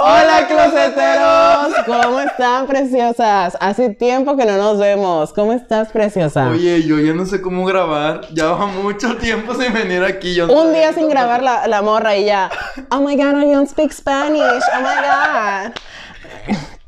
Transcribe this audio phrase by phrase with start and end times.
[0.00, 1.84] Hola, closeteros.
[1.84, 3.58] ¿Cómo están, preciosas?
[3.58, 5.32] Hace tiempo que no nos vemos.
[5.32, 6.50] ¿Cómo estás, preciosa?
[6.50, 8.20] Oye, yo ya no sé cómo grabar.
[8.32, 10.36] Ya va mucho tiempo sin venir aquí.
[10.36, 12.48] Yo no Un día sin grabar la, la morra y ya.
[12.92, 14.62] Oh my god, I don't speak Spanish.
[14.72, 15.72] Oh my god.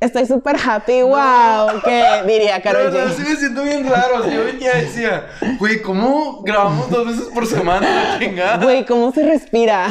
[0.00, 1.02] Estoy súper happy.
[1.02, 1.82] Wow.
[1.84, 3.16] ¿Qué diría De Karol verdad, G?
[3.16, 4.30] sí me siento bien raro.
[4.30, 5.26] Yo venía y decía,
[5.58, 8.16] güey, ¿cómo grabamos dos veces por semana?
[8.18, 8.64] Chingada.
[8.64, 9.88] Güey, ¿cómo se respira?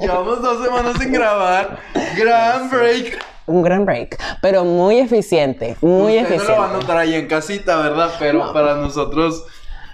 [0.00, 1.78] Llevamos dos semanas sin grabar.
[2.16, 3.22] Gran break.
[3.44, 6.52] Un gran break, pero muy eficiente, muy Usted no eficiente.
[6.52, 8.10] lo va a notar ahí en casita, ¿verdad?
[8.18, 9.44] Pero para nosotros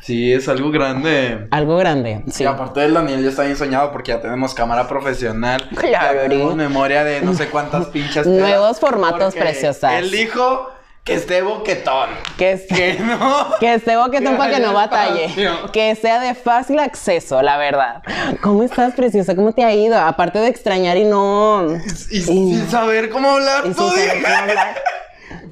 [0.04, 1.46] sí es algo grande.
[1.50, 2.44] Algo grande, sí.
[2.44, 5.68] Y aparte del Daniel ya está bien soñado porque ya tenemos cámara profesional.
[5.76, 6.56] Claro, Ya tenemos Ori.
[6.56, 8.26] memoria de no sé cuántas pinchas.
[8.26, 9.94] Nuevos formatos porque preciosas.
[9.94, 10.70] Él dijo
[11.04, 12.08] que esté boquetón.
[12.38, 13.46] Que, es- Que no.
[13.60, 15.24] que esté boquetón Que para que no batalle.
[15.26, 15.72] espacio.
[15.72, 18.02] Que sea de fácil acceso, la verdad.
[18.42, 19.34] ¿Cómo estás, preciosa?
[19.36, 19.98] ¿Cómo te ha ido?
[19.98, 21.66] Aparte de extrañar y no...
[22.10, 24.76] Y, sin saber cómo hablar y sin saber cómo hablar.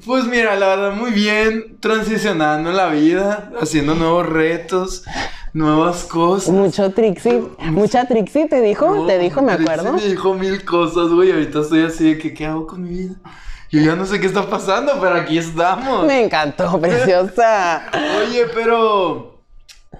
[0.05, 1.77] Pues mira, la verdad, muy bien.
[1.79, 5.03] Transicionando en la vida, haciendo nuevos retos,
[5.53, 6.53] nuevas cosas.
[6.53, 9.93] Mucho Trixie, mucha Trixie te dijo, No, te dijo, me Trixie acuerdo.
[9.93, 11.31] Me dijo mil cosas, güey.
[11.31, 13.15] Ahorita estoy así de que, ¿qué hago con mi vida?
[13.71, 16.05] Yo ya no sé qué está pasando, pero aquí estamos.
[16.05, 17.83] Me encantó, preciosa.
[18.19, 19.41] Oye, pero.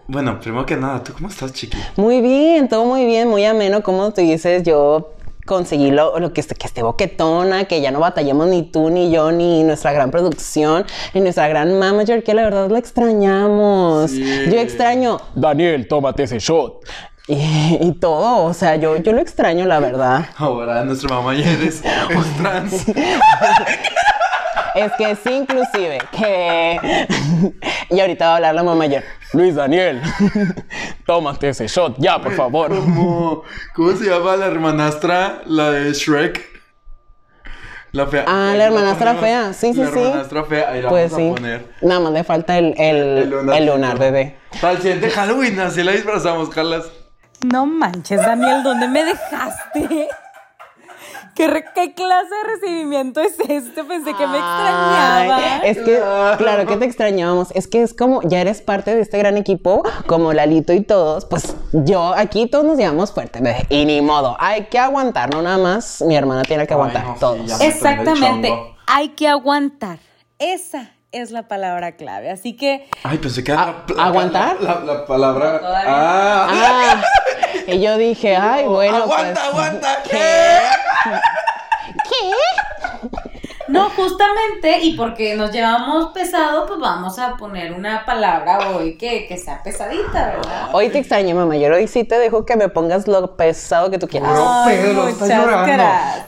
[0.08, 1.78] Bueno, primero que nada, ¿tú cómo estás, chiqui?
[1.96, 3.82] Muy bien, todo muy bien, muy ameno.
[3.82, 5.14] Como tú dices, yo
[5.46, 9.12] conseguí lo, lo que, esté, que esté boquetona, que ya no batallemos ni tú, ni
[9.12, 14.12] yo, ni nuestra gran producción, ni nuestra gran manager, que la verdad la extrañamos.
[14.12, 14.24] Sí.
[14.52, 16.80] Yo extraño Daniel, tómate ese shot.
[17.28, 20.26] y, y todo, o sea, yo, yo lo extraño, la verdad.
[20.38, 22.86] Ahora nuestra mamá ya eres es trans.
[24.76, 27.08] Es que sí, inclusive, que...
[27.90, 29.04] y ahorita va a hablar la mamá mayor.
[29.34, 30.02] Luis Daniel,
[31.06, 32.70] tómate ese shot, ya, por favor.
[32.70, 33.44] ¿Cómo,
[33.76, 35.42] ¿Cómo se llama la hermanastra?
[35.46, 36.54] La de Shrek.
[37.92, 38.26] La fea.
[38.28, 40.00] Ah, la hermanastra fea, sí, sí, la sí.
[40.00, 41.32] hermanastra fea, ahí la Pues vamos sí.
[41.32, 41.66] a poner.
[41.82, 44.38] Nada más le falta el, el, el lunar, bebé.
[44.60, 46.86] Para el siguiente Halloween, así la disfrazamos, Carlas.
[47.46, 50.08] No manches, Daniel, ¿dónde me dejaste?
[51.36, 53.84] ¿Qué, re- qué clase de recibimiento es este?
[53.84, 55.38] Pensé que me extrañaba.
[55.38, 56.00] Ay, es que,
[56.38, 57.50] claro que te extrañábamos.
[57.52, 61.26] Es que es como, ya eres parte de este gran equipo, como Lalito y todos.
[61.26, 63.40] Pues yo, aquí todos nos llevamos fuerte.
[63.70, 66.02] Y ni modo, hay que aguantar, no nada más.
[66.02, 67.62] Mi hermana tiene que aguantar, Ay, no, sí, todos.
[67.62, 68.54] Exactamente.
[68.86, 69.98] Hay que aguantar.
[70.38, 72.30] Esa es la palabra clave.
[72.30, 74.62] Así que Ay, pensé que era la, la- ¿aguantar?
[74.62, 75.60] La, la- la palabra.
[75.60, 75.84] todavía.
[75.88, 77.04] ah, Ah,
[77.68, 78.98] y yo dije, ay, bueno.
[78.98, 79.98] aguanta, pues, aguanta.
[80.10, 80.58] ¿Qué?
[83.68, 89.26] No, justamente, y porque nos llevamos pesado, pues vamos a poner una palabra hoy que,
[89.26, 90.70] que sea pesadita, ¿verdad?
[90.74, 91.56] Hoy te extrañé, mamá.
[91.56, 94.34] Yo hoy sí te dejo que me pongas lo pesado que tú quieras.
[94.34, 95.74] No, Ay, Pedro, está muchas llorando.
[95.74, 96.26] gracias.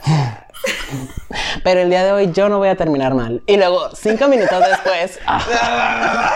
[1.62, 3.42] Pero el día de hoy yo no voy a terminar mal.
[3.46, 5.20] Y luego, cinco minutos después.
[5.26, 6.32] ah,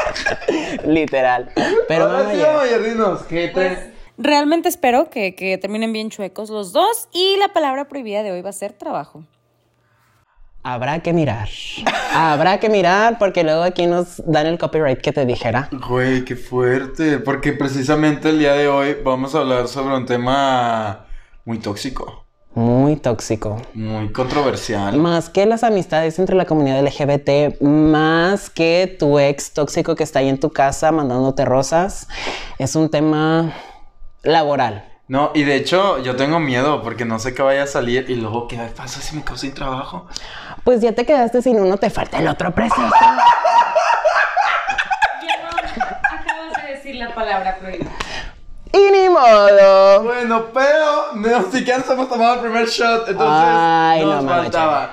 [0.84, 1.50] literal.
[1.88, 2.46] Pero Ahora mamá, sí, ya.
[2.52, 3.78] mamá, ya dinos, ¿qué te- Pues,
[4.20, 7.08] realmente espero que, que terminen bien chuecos los dos.
[7.12, 9.24] Y la palabra prohibida de hoy va a ser trabajo.
[10.62, 11.48] Habrá que mirar.
[12.12, 15.70] Habrá que mirar porque luego aquí nos dan el copyright que te dijera.
[15.88, 17.18] Güey, qué fuerte.
[17.18, 21.06] Porque precisamente el día de hoy vamos a hablar sobre un tema
[21.46, 23.62] muy tóxico, Muy tóxico.
[23.72, 24.98] muy controversial.
[24.98, 30.18] Más que las amistades entre la comunidad LGBT, más que tu ex tóxico que está
[30.18, 32.06] ahí en tu casa mandándote rosas,
[32.58, 33.54] es un tema
[34.22, 34.86] laboral.
[35.08, 38.14] No, y de hecho yo tengo miedo porque no sé qué vaya a salir y
[38.14, 40.06] luego qué pasa si me quedo sin trabajo.
[40.62, 42.94] Pues ya te quedaste sin uno, te falta el otro precioso.
[46.12, 47.90] acabas de decir la palabra prohibida.
[48.72, 50.04] Y ni modo.
[50.04, 54.90] Bueno, pero no siquiera nos hemos tomado el primer shot, entonces Ay, nos no, faltaba.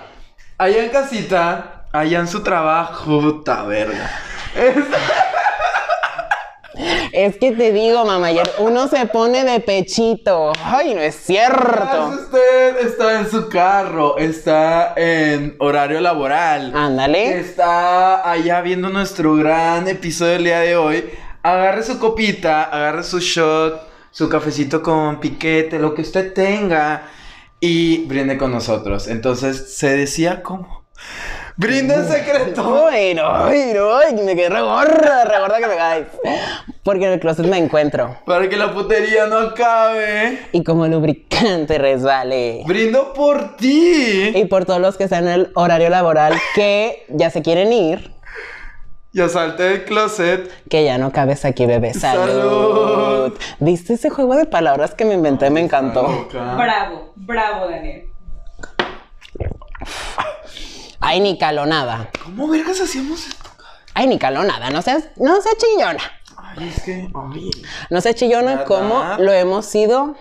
[0.57, 4.09] Allá en casita, allá en su trabajo, puta verga.
[4.55, 4.73] Es
[7.39, 10.53] que te digo, mamá, ayer uno se pone de pechito.
[10.63, 12.09] Ay, no es cierto.
[12.09, 17.39] usted está en su carro, está en horario laboral, Ándale.
[17.39, 21.09] está allá viendo nuestro gran episodio del día de hoy,
[21.43, 23.81] agarre su copita, agarre su shot,
[24.11, 27.03] su cafecito con piquete, lo que usted tenga
[27.59, 29.07] y brinde con nosotros.
[29.07, 30.85] Entonces, se decía cómo.
[31.57, 32.87] Brinde en secreto.
[32.87, 36.07] Ay, no, ay, no, ay, me quedé regorda, regorda que me caes.
[36.83, 38.15] Porque en el closet me encuentro.
[38.25, 40.39] Para que la putería no acabe.
[40.51, 42.61] Y como lubricante resbale.
[42.67, 44.31] Brindo por ti.
[44.35, 48.11] Y por todos los que están en el horario laboral que ya se quieren ir,
[49.11, 50.51] Ya salte del closet.
[50.69, 51.93] que ya no cabes aquí, bebé.
[51.95, 52.27] Salud.
[52.27, 53.37] Salud.
[53.59, 55.49] ¿Viste ese juego de palabras que me inventé?
[55.49, 56.27] Me encantó.
[56.31, 58.03] Bravo, bravo, Daniel.
[60.99, 62.09] Ay, ni caló nada.
[62.23, 63.49] ¿Cómo vergas hacíamos esto?
[63.93, 64.69] Ay, ni caló nada.
[64.69, 66.03] No seas, no seas chillona.
[66.37, 67.09] Ay, es que.
[67.13, 67.51] Ay.
[67.89, 70.15] No seas chillona como lo hemos sido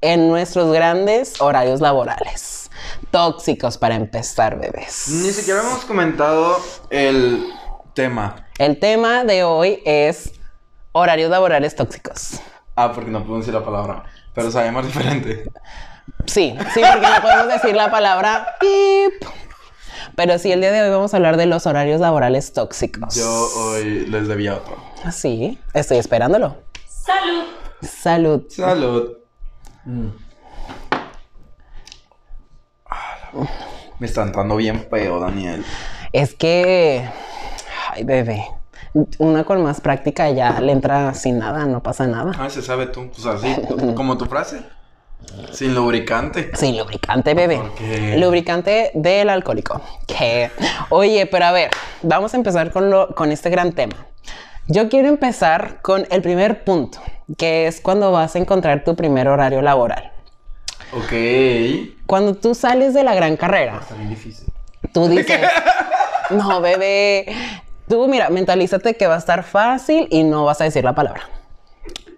[0.00, 2.70] en nuestros grandes horarios laborales.
[3.10, 5.08] Tóxicos para empezar, bebés.
[5.08, 6.58] Ni siquiera hemos comentado
[6.90, 7.52] el
[7.94, 8.46] tema.
[8.58, 10.32] El tema de hoy es
[10.92, 12.40] horarios laborales tóxicos.
[12.76, 14.04] Ah, porque no podemos decir la palabra.
[14.34, 15.50] Pero sabemos diferente.
[16.26, 19.28] Sí, sí, porque no podemos decir la palabra pip.
[20.16, 23.14] Pero sí, el día de hoy vamos a hablar de los horarios laborales tóxicos.
[23.14, 24.76] Yo hoy les debía otro.
[25.12, 26.56] Sí, estoy esperándolo.
[26.86, 27.44] Salud.
[27.82, 28.44] Salud.
[28.48, 29.16] Salud.
[29.84, 30.08] Mm.
[33.98, 35.64] Me está entrando bien feo, Daniel.
[36.12, 37.08] Es que.
[37.90, 38.44] Ay, bebé.
[39.18, 42.32] Una con más práctica ya le entra sin nada, no pasa nada.
[42.38, 43.10] Ah, se sabe tú.
[43.10, 43.56] Pues así,
[43.96, 44.62] como tu frase.
[45.52, 46.50] Sin lubricante.
[46.54, 47.58] Sí, lubricante, bebé.
[47.58, 49.80] Porque- Lubricante del alcohólico.
[50.06, 50.50] Que.
[50.90, 51.70] Oye, pero a ver,
[52.02, 53.94] vamos a empezar con, lo, con este gran tema.
[54.66, 56.98] Yo quiero empezar con el primer punto,
[57.36, 60.10] que es cuando vas a encontrar tu primer horario laboral.
[60.96, 61.12] Ok.
[61.12, 64.46] Está Cuando tú sales de la gran carrera, bien difícil.
[64.92, 65.40] tú dices,
[66.30, 67.26] no, bebé,
[67.88, 71.28] tú mira, mentalízate que va a estar fácil y no vas a decir la palabra.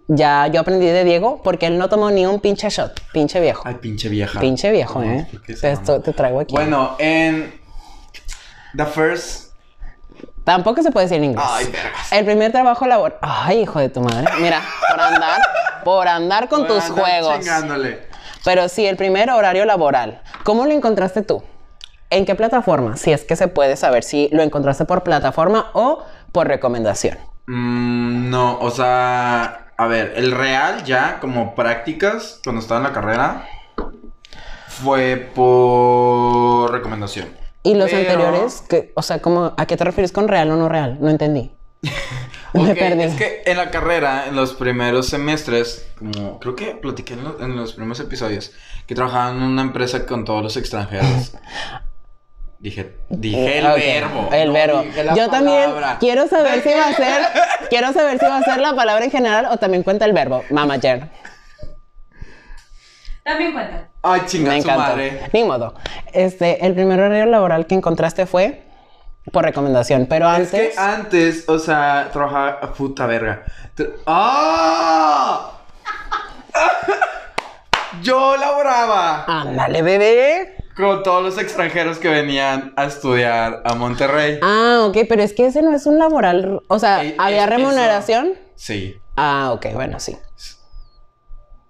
[0.09, 3.63] Ya yo aprendí de Diego porque él no tomó ni un pinche shot, pinche viejo.
[3.67, 4.39] Ay, pinche vieja.
[4.39, 5.27] Pinche viejo, No, ¿eh?
[5.31, 6.05] ¿por qué se Esto llama?
[6.05, 6.55] te traigo aquí.
[6.55, 7.61] Bueno, en.
[8.77, 9.53] The first.
[10.45, 11.45] Tampoco se puede decir en inglés.
[11.49, 12.13] Ay, vergas.
[12.13, 13.19] El primer trabajo laboral.
[13.21, 14.27] Ay, hijo de tu madre.
[14.41, 15.41] Mira, por andar,
[15.85, 17.41] por andar con tus juegos.
[17.41, 18.07] Chingándole.
[18.45, 20.23] Pero sí, el primer horario laboral.
[20.45, 21.43] ¿Cómo lo encontraste tú?
[22.11, 22.97] ¿En qué plataforma?
[22.97, 27.19] Si es que se puede saber si lo encontraste por plataforma o por recomendación.
[27.49, 32.93] Mm, no, o sea, a ver, el real ya, como prácticas, cuando estaba en la
[32.93, 33.49] carrera,
[34.69, 37.29] fue por recomendación.
[37.63, 40.57] Y los Pero- anteriores, que, o sea, ¿cómo, ¿a qué te refieres con real o
[40.57, 40.99] no real?
[41.01, 41.51] No entendí.
[42.53, 43.03] Me perdí.
[43.03, 47.41] Es que en la carrera, en los primeros semestres, como creo que platiqué en, lo-
[47.41, 48.53] en los primeros episodios,
[48.87, 51.35] que trabajaba en una empresa con todos los extranjeros.
[52.67, 54.29] Dije, dije el verbo.
[54.33, 54.85] El no verbo.
[55.15, 55.71] Yo también
[56.01, 57.23] quiero saber si va a ser,
[57.71, 60.43] quiero saber si va a ser la palabra en general o también cuenta el verbo.
[60.51, 61.09] Mamager.
[63.23, 63.87] También cuenta.
[64.03, 64.89] Ay, chinga Me su encanta.
[64.89, 65.31] madre.
[65.33, 65.75] Ni modo.
[66.13, 68.65] Este, el primer horario laboral que encontraste fue
[69.31, 70.75] por recomendación, pero Es antes.
[70.75, 72.73] que antes, o sea, trabajaba.
[72.75, 73.45] Puta verga.
[74.09, 75.53] ¡Ah!
[78.03, 80.57] Yo laboraba Ándale, bebé.
[80.77, 84.39] Con todos los extranjeros que venían a estudiar a Monterrey.
[84.43, 86.61] Ah, ok, pero es que ese no es un laboral.
[86.69, 88.35] O sea, Eh, ¿había es- remuneración?
[88.55, 90.17] Sí, Ah, ok, bueno, sí.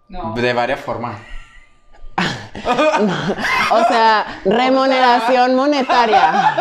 [0.09, 0.35] No.
[0.35, 1.21] de varias formas.
[3.71, 6.55] O sea, remuneración monetaria.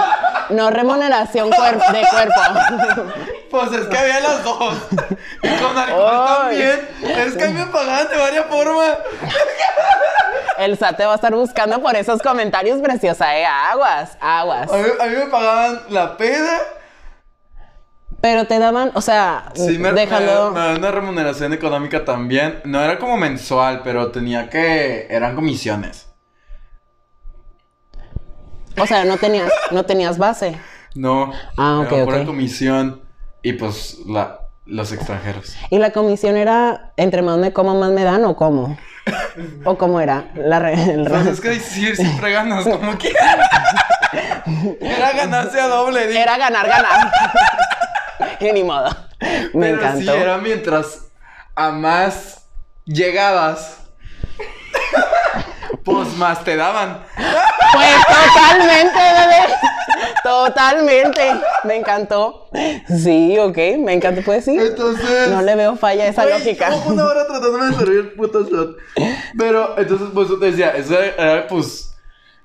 [0.50, 3.14] No remuneración cuer- de cuerpo.
[3.52, 4.76] Pues es que había las dos.
[5.42, 6.90] Y con alcohol también.
[7.04, 8.98] Es que a mí me pagaban de varias formas.
[10.58, 13.46] El SAT te va a estar buscando por esos comentarios, preciosa, ¿eh?
[13.46, 14.70] Aguas, aguas.
[14.72, 16.60] A mí, a mí me pagaban la peda.
[18.26, 20.48] Pero te daban, o sea, Sí, me, déjalo.
[20.48, 22.60] me, me daban una remuneración económica también.
[22.64, 25.06] No era como mensual, pero tenía que.
[25.12, 26.08] Eran comisiones.
[28.80, 30.58] O sea, no tenías, no tenías base.
[30.96, 31.32] No.
[31.56, 32.26] Ah, ok, era pura ok.
[32.26, 33.04] comisión.
[33.44, 35.56] Y pues la, los extranjeros.
[35.70, 38.76] ¿Y la comisión era entre más me como, más me dan o cómo?
[39.66, 40.32] ¿O cómo era?
[40.34, 43.50] La re- el Pues es que sí, siempre ganas como quieras.
[44.82, 46.08] Era ganancia doble.
[46.08, 47.12] di- Era ganar, ganar.
[48.40, 48.90] Y ni modo.
[49.54, 50.12] Me Pero encantó.
[50.14, 51.08] Sí, era mientras
[51.56, 52.46] a más
[52.86, 53.80] llegabas,
[55.84, 57.04] pues más te daban.
[57.16, 59.56] Pues totalmente, bebé.
[60.24, 61.22] Totalmente.
[61.64, 62.50] Me encantó.
[62.88, 63.58] Sí, ok.
[63.80, 64.22] Me encantó.
[64.24, 64.58] Pues sí.
[64.58, 65.30] Entonces.
[65.30, 66.70] No le veo falla a esa Güey, lógica.
[66.86, 68.78] una hora tratándome de servir el puto shot.
[69.38, 71.96] Pero, entonces, pues yo te decía, eso era, pues,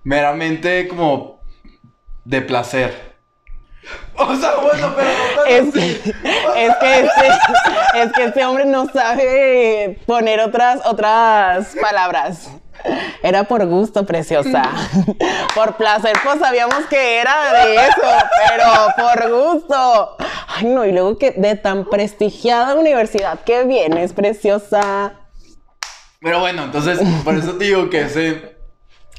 [0.04, 1.40] meramente como
[2.24, 3.09] de placer.
[4.20, 7.28] O sea, bueno, pero Es que, es que este,
[7.94, 12.50] es que este hombre no sabe poner otras, otras palabras.
[13.22, 14.62] Era por gusto, preciosa.
[15.54, 18.08] Por placer, pues sabíamos que era de eso,
[18.48, 20.16] pero por gusto.
[20.48, 25.14] Ay, no, y luego que de tan prestigiada universidad que vienes, preciosa.
[26.20, 28.56] Pero bueno, entonces, por eso te digo que ese,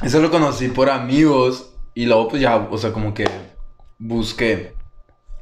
[0.01, 3.25] eso lo conocí por amigos y luego pues ya, o sea, como que
[3.99, 4.73] busqué.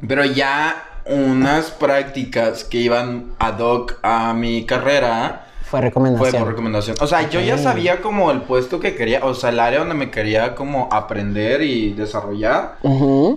[0.08, 6.29] Pero ya unas prácticas que iban ad hoc a mi carrera Fue recomendación.
[6.32, 6.98] Fue por recomendación.
[7.01, 9.96] O sea, yo ya sabía como el puesto que quería, o sea, el área donde
[9.96, 12.77] me quería como aprender y desarrollar.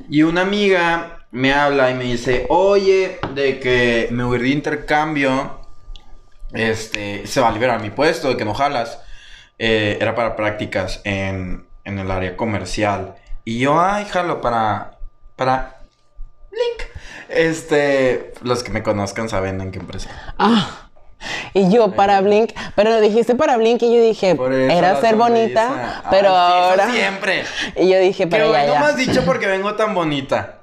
[0.09, 5.61] Y una amiga me habla y me dice, oye, de que me voy de intercambio,
[6.53, 9.01] este, se va a liberar mi puesto, de que no jalas.
[9.59, 13.15] Eh, era para prácticas en, en el área comercial.
[13.45, 14.99] Y yo, ay, jalo para,
[15.37, 15.82] para
[16.53, 16.89] Link.
[17.29, 20.11] Este, los que me conozcan saben en qué empresa.
[20.39, 20.89] Ah.
[21.55, 25.01] Y yo para Blink, pero lo dijiste para Blink y yo dije, Por eso era
[25.01, 25.29] ser sonrisa.
[25.69, 26.91] bonita, pero sí, ahora...
[26.91, 27.45] siempre.
[27.77, 30.59] Y yo dije, pero Pero no me has dicho porque vengo tan bonita.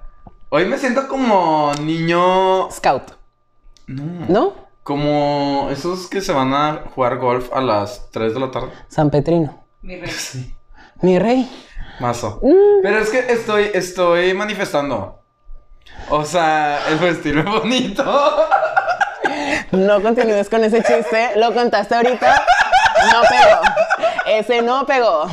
[0.49, 2.69] Hoy me siento como niño.
[2.71, 3.11] Scout,
[3.87, 4.25] No.
[4.27, 4.53] ¿no?
[4.83, 8.69] Como esos que se van a jugar golf a las 3 de la tarde.
[8.87, 9.63] San Petrino.
[9.81, 10.11] Mi rey.
[11.01, 11.49] Mi rey.
[11.99, 12.39] Mazo.
[12.41, 12.81] Mm.
[12.81, 15.21] Pero es que estoy, estoy manifestando.
[16.09, 18.47] O sea, el vestirme bonito.
[19.71, 21.31] No continúes con ese chiste.
[21.35, 22.45] Lo contaste ahorita.
[23.13, 23.61] No pegó.
[24.25, 25.27] Ese no pegó.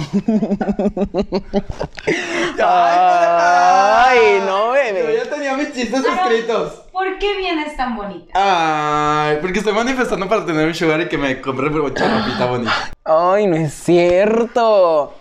[2.62, 5.16] Ay, no, Yo bebé.
[5.25, 6.82] ya tenía mis chistes escritos.
[6.96, 8.32] ¿Por qué vienes tan bonita?
[8.32, 12.72] Ay, porque estoy manifestando para tener un sugar y que me compre mucha ropita bonita.
[13.04, 15.12] Ay, no es cierto.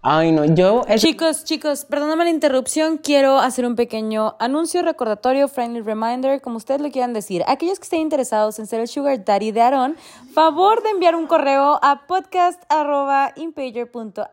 [0.00, 0.44] Ay, no.
[0.44, 0.84] Yo.
[0.94, 6.80] Chicos, chicos, perdóname la interrupción, quiero hacer un pequeño anuncio, recordatorio, friendly reminder, como ustedes
[6.80, 7.42] lo quieran decir.
[7.48, 9.96] Aquellos que estén interesados en ser el sugar daddy de Aaron,
[10.32, 14.30] favor de enviar un correo a podcast.impager.app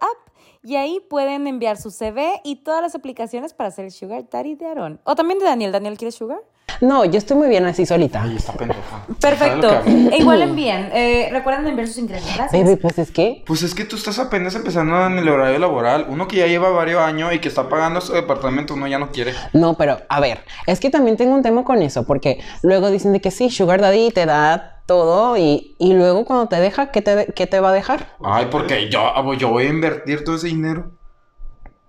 [0.62, 4.54] y ahí pueden enviar su CV y todas las aplicaciones para ser el sugar daddy
[4.54, 5.00] de Aaron.
[5.04, 5.72] O también de Daniel.
[5.72, 6.42] ¿Daniel quiere sugar?
[6.82, 8.22] No, yo estoy muy bien así solita.
[8.24, 9.06] Ay, está pendeja.
[9.20, 9.82] Perfecto.
[9.86, 10.90] E igual envíen.
[10.94, 12.30] Eh, recuerden enviar sus ingresos.
[12.36, 12.52] Gracias.
[12.64, 13.44] Baby, pues es que.
[13.46, 16.06] Pues es que tú estás apenas empezando en el horario laboral.
[16.10, 19.12] Uno que ya lleva varios años y que está pagando su departamento, uno ya no
[19.12, 19.34] quiere.
[19.54, 23.14] No, pero a ver, es que también tengo un tema con eso, porque luego dicen
[23.14, 27.02] de que sí, Sugar Daddy te da todo y, y luego cuando te deja, ¿qué
[27.02, 28.16] te, qué te va a dejar?
[28.24, 30.92] Ay, porque yo, ah, yo voy a invertir todo ese dinero.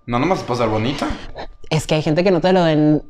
[0.06, 1.08] No nomás para ser bonita.
[1.68, 3.02] Es que hay gente que no te lo den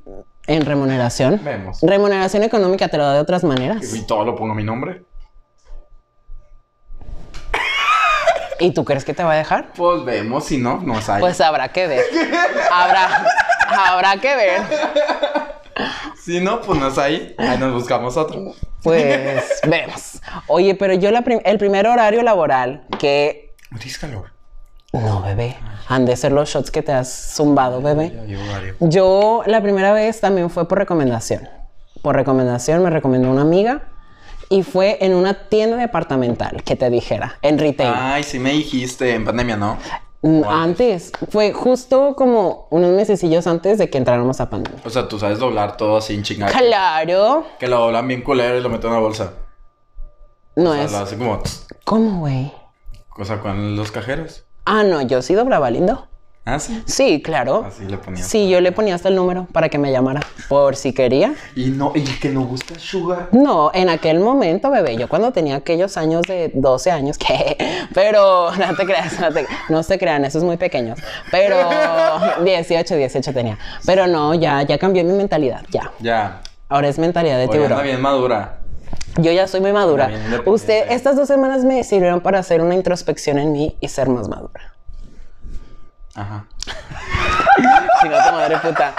[0.46, 1.40] en remuneración.
[1.42, 1.78] Vemos.
[1.82, 3.94] Remuneración económica te lo da de otras maneras.
[3.94, 5.04] Y todo lo pongo a mi nombre.
[8.58, 9.72] ¿Y tú crees que te va a dejar?
[9.74, 11.20] Pues vemos, si no, no hay.
[11.20, 12.04] Pues habrá que ver.
[12.72, 13.26] Habrá,
[13.68, 14.62] habrá que ver.
[16.24, 17.34] Si no, pues no es ahí.
[17.38, 18.54] Ahí nos buscamos otro.
[18.82, 20.20] Pues vemos.
[20.46, 23.54] Oye, pero yo la prim- el primer horario laboral que...
[23.78, 24.32] Tienes calor.
[25.02, 25.56] No, bebé.
[25.88, 28.12] Han de ser los shots que te has zumbado, bebé.
[28.80, 31.48] Yo la primera vez también fue por recomendación.
[32.02, 33.82] Por recomendación me recomendó una amiga
[34.48, 37.92] y fue en una tienda departamental que te dijera, en retail.
[37.96, 39.76] Ay, sí me dijiste en pandemia, ¿no?
[40.22, 44.80] Mm, Antes, fue justo como unos mesecillos antes de que entráramos a pandemia.
[44.84, 46.52] O sea, tú sabes doblar todo así en chingada.
[46.52, 49.32] Claro, Que lo doblan bien culero y lo meten en una bolsa.
[50.56, 51.12] no O sea, es.
[51.12, 51.42] lo como...
[51.84, 52.52] ¿Cómo, güey?
[53.18, 54.45] O sea, con los cajeros.
[54.66, 56.06] Ah, no, yo sí doblaba lindo.
[56.48, 56.80] Ah, sí.
[56.86, 57.64] Sí, claro.
[57.66, 58.22] Así le ponía.
[58.22, 61.34] Sí, yo le ponía hasta el número para que me llamara, por si quería.
[61.56, 63.30] Y no, y que no gusta Sugar.
[63.32, 67.56] No, en aquel momento, bebé, yo cuando tenía aquellos años de 12 años, que,
[67.92, 71.00] pero no te creas, no, te- no se crean, esos muy pequeños,
[71.32, 71.56] pero
[72.44, 76.42] 18, 18 tenía, pero no, ya, ya cambió mi mentalidad, ya, Ya.
[76.68, 77.82] ahora es mentalidad de anda tiburón.
[77.82, 78.60] bien madura.
[79.18, 80.10] Yo ya soy muy madura.
[80.44, 84.28] Usted, estas dos semanas me sirvieron para hacer una introspección en mí y ser más
[84.28, 84.74] madura.
[86.14, 86.46] Ajá.
[88.02, 88.94] Chinga tu madre puta.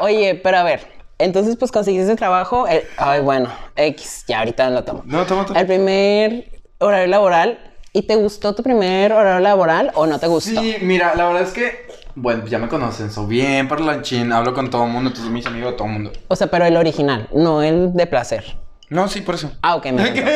[0.00, 0.80] Oye, pero a ver,
[1.18, 5.02] entonces pues conseguiste trabajo, el- ay bueno, X, ya ahorita lo tomo.
[5.04, 5.60] No, toma, toma.
[5.60, 7.58] El primer horario laboral,
[7.92, 10.60] ¿y te gustó tu primer horario laboral o no te gustó?
[10.60, 14.70] Sí, mira, la verdad es que, bueno, ya me conocen, soy bien parlanchín, hablo con
[14.70, 16.12] todo el mundo, entonces mis amigos de todo el mundo.
[16.28, 18.56] O sea, pero el original, no el de placer.
[18.92, 19.50] No, sí, por eso.
[19.62, 20.30] Ah, ok, me encantó.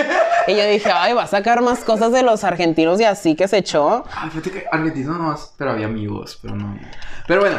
[0.48, 3.46] Y yo dije, ay, va a sacar más cosas de los argentinos y así que
[3.48, 4.04] se echó.
[4.10, 6.78] Ay, fíjate que argentino no más, pero había amigos, pero no.
[7.26, 7.58] Pero bueno,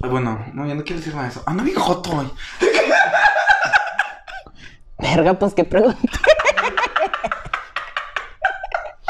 [0.00, 1.44] bueno, no, ya no quiero decir nada de eso.
[1.46, 2.28] Ando bien joto hoy.
[4.98, 6.00] Verga, pues qué pregunta.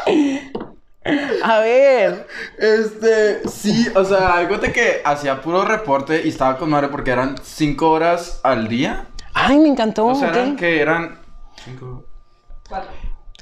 [1.44, 2.26] A ver.
[2.58, 7.36] Este, sí, o sea, de que hacía puro reporte y estaba con madre porque eran
[7.42, 9.06] cinco horas al día.
[9.38, 10.06] Ay, me encantó.
[10.06, 10.58] O sea, eran ok.
[10.58, 11.18] que eran.
[11.62, 12.04] Cinco.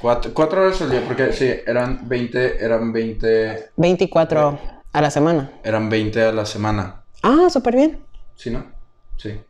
[0.00, 0.34] Cuatro.
[0.34, 4.58] Cuatro horas al día, porque sí, eran 20, eran 20, 24
[4.92, 5.52] a la semana.
[5.62, 7.04] eran 20 a la semana.
[7.22, 8.04] Ah, súper bien.
[8.34, 8.66] ¿Sí, no?
[9.16, 9.40] Sí.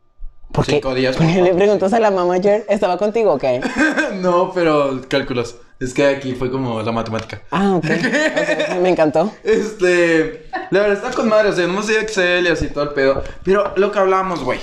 [0.53, 0.73] ¿Por qué?
[0.73, 1.17] Cinco días.
[1.17, 2.65] ¿Por qué le preguntas a la mamá ayer?
[2.69, 3.61] ¿Estaba contigo o qué?
[4.21, 5.57] no, pero cálculos.
[5.81, 7.41] Es que aquí fue como la matemática.
[7.51, 7.85] Ah, ok.
[8.83, 9.33] Me encantó.
[9.43, 12.85] Este, la verdad está con madre, o sea, no me sé Excel y así todo
[12.85, 13.25] el pedo.
[13.43, 14.61] Pero lo que hablábamos, güey,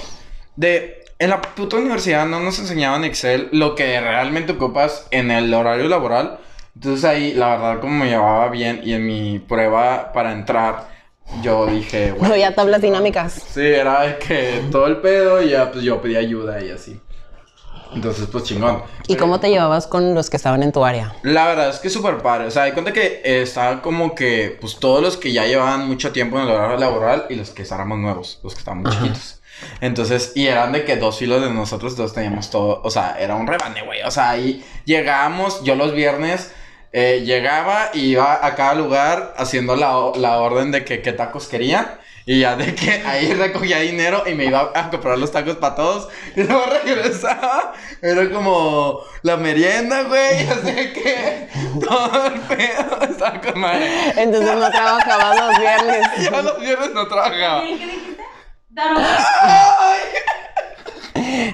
[0.55, 5.53] de en la puta universidad no nos enseñaban Excel lo que realmente ocupas en el
[5.53, 6.39] horario laboral.
[6.73, 10.87] Entonces ahí, la verdad, como me llevaba bien y en mi prueba para entrar,
[11.43, 13.33] yo dije, No había tablas dinámicas.
[13.33, 16.99] Sí, era de que todo el pedo y ya pues yo pedí ayuda y así.
[17.93, 18.81] Entonces, pues chingón.
[19.07, 21.13] ¿Y cómo te llevabas con los que estaban en tu área?
[21.21, 22.47] La verdad es que súper padre.
[22.47, 25.87] O sea, hay cuenta que eh, estaban como que, pues todos los que ya llevaban
[25.87, 28.91] mucho tiempo en el horario laboral y los que éramos nuevos, los que estaban muy
[28.91, 29.40] chiquitos.
[29.81, 33.35] Entonces, y eran de que dos filos de nosotros dos teníamos todo, o sea, era
[33.35, 34.01] un rebane, güey.
[34.03, 36.51] O sea, ahí llegábamos, yo los viernes
[36.93, 41.47] eh, llegaba y iba a cada lugar haciendo la, la orden de que qué tacos
[41.47, 41.99] quería.
[42.25, 45.75] Y ya de que ahí recogía dinero y me iba a comprar los tacos para
[45.75, 46.09] todos.
[46.35, 47.73] Y luego regresaba.
[48.01, 50.47] Era como la merienda, güey.
[50.47, 51.47] Así que
[51.79, 53.89] todo el pedo estaba con madre.
[54.17, 56.07] Entonces no trabajabas los viernes.
[56.23, 57.63] Yo los viernes no trabajaba.
[58.71, 59.03] Daron.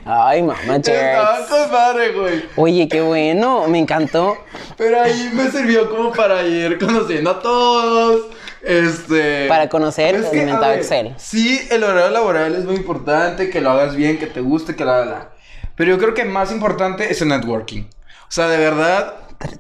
[0.06, 2.46] Ay, mamá, con madre, güey.
[2.56, 4.38] Oye, qué bueno, me encantó.
[4.78, 8.28] Pero ahí me sirvió como para ir conociendo a todos.
[8.62, 9.48] Este.
[9.48, 11.16] Para conocer el que, a inventado ver, Excel.
[11.18, 14.86] Sí, el horario laboral es muy importante, que lo hagas bien, que te guste, que
[14.86, 15.30] la, la, la.
[15.76, 17.84] Pero yo creo que más importante es el networking.
[17.84, 19.16] O sea, de verdad,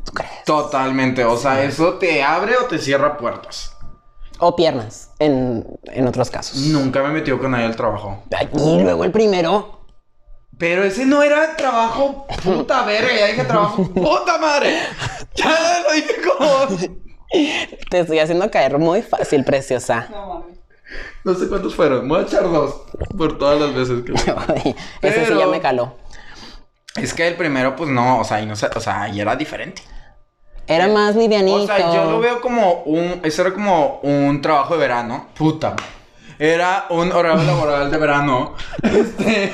[0.05, 0.43] ¿Tú crees?
[0.45, 1.23] totalmente.
[1.25, 3.76] O sea, eso te abre o te cierra puertas.
[4.39, 6.57] O piernas, en, en otros casos.
[6.57, 8.23] Nunca me metió con nadie al trabajo.
[8.53, 9.81] Y luego el primero.
[10.59, 14.77] Pero ese no era trabajo puta verga, ya dije trabajo puta madre.
[15.35, 16.79] Ya lo dije como.
[17.91, 20.07] Te estoy haciendo caer muy fácil, preciosa.
[21.23, 22.07] No sé cuántos fueron.
[22.09, 22.73] Voy a echar dos
[23.15, 24.13] por todas las veces que.
[24.47, 25.93] Ay, Ese sí Pero- ya me caló.
[26.95, 29.35] Es que el primero, pues no, o sea, y no sé, o sea, ahí era
[29.35, 29.83] diferente.
[30.67, 31.63] Era más livianito.
[31.63, 33.21] O sea, yo lo veo como un.
[33.23, 35.27] Eso era como un trabajo de verano.
[35.33, 35.75] Puta.
[36.39, 38.53] Era un horario laboral de verano.
[38.83, 39.53] Este,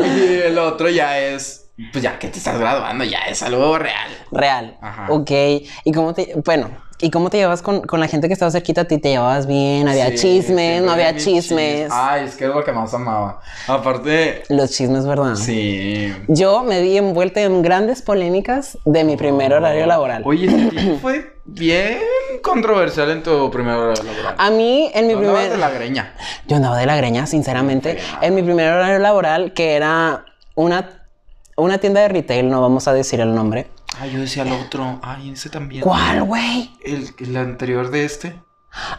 [0.00, 1.67] y el otro ya es.
[1.92, 4.08] Pues ya que te estás graduando, ya es algo real.
[4.32, 4.76] Real.
[4.80, 5.06] Ajá.
[5.10, 5.30] Ok.
[5.84, 6.34] ¿Y cómo te...
[6.44, 6.70] Bueno,
[7.00, 8.98] ¿y cómo te llevabas con, con la gente que estaba cerquita a ti?
[8.98, 9.86] ¿Te llevabas bien?
[9.86, 10.82] ¿Había Sí, chismes?
[10.82, 11.88] ¿No había chismes?
[11.88, 13.40] chis- Ay, es que es lo que más amaba.
[13.68, 15.36] Aparte, Los chismes, ¿verdad?
[15.36, 16.12] sí.
[16.26, 20.22] Yo me vi envuelta en grandes polémicas de mi primer horario laboral.
[20.26, 20.48] Oye,
[21.00, 21.98] fue bien
[22.42, 24.34] controversial en tu primer horario laboral.
[24.36, 25.52] A mí, en mi andabas primer...
[25.52, 26.14] de la greña.
[26.48, 27.98] Yo andaba de la greña, sinceramente.
[28.20, 30.24] En mi primer horario laboral, que era
[30.56, 30.97] una,
[31.62, 33.70] una tienda de retail, no vamos a decir el nombre.
[34.00, 35.00] Ay, yo decía el otro.
[35.02, 35.82] Ay, ese también.
[35.82, 36.70] ¿Cuál, güey?
[36.84, 38.40] El, el anterior de este.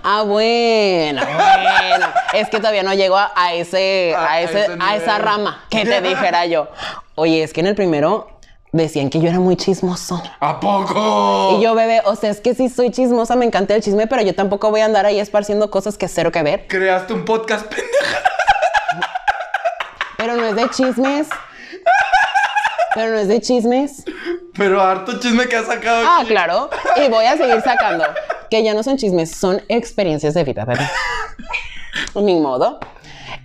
[0.04, 2.08] Ah, bueno, bueno.
[2.34, 5.86] es que todavía no llego a, a ese, A- ese, ese a esa rama que
[5.86, 6.68] te dijera yo.
[7.16, 8.40] Oye, es que en el primero
[8.72, 10.22] decían que yo era muy chismoso.
[10.40, 11.56] ¿A poco?
[11.58, 14.22] Y yo, bebé, o sea, es que sí soy chismosa, me encanta el chisme, pero
[14.24, 16.66] yo tampoco voy a andar ahí esparciendo cosas que cero que ver.
[16.68, 18.18] Creaste un podcast pendeja.
[20.18, 21.28] Pero no es de chismes.
[23.00, 24.04] Pero no es de chismes.
[24.58, 26.04] Pero harto chisme que has sacado.
[26.06, 26.28] Ah, aquí.
[26.28, 26.70] claro.
[26.98, 28.04] Y voy a seguir sacando.
[28.50, 30.86] Que ya no son chismes, son experiencias de vida, bebé.
[32.16, 32.78] Ni modo.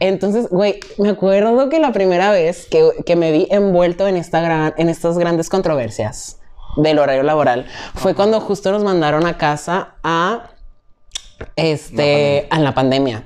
[0.01, 4.41] Entonces, güey, me acuerdo que la primera vez que, que me vi envuelto en, esta
[4.41, 6.41] gran, en estas grandes controversias
[6.77, 10.51] del horario laboral fue cuando justo nos mandaron a casa a
[11.57, 13.25] este a la pandemia.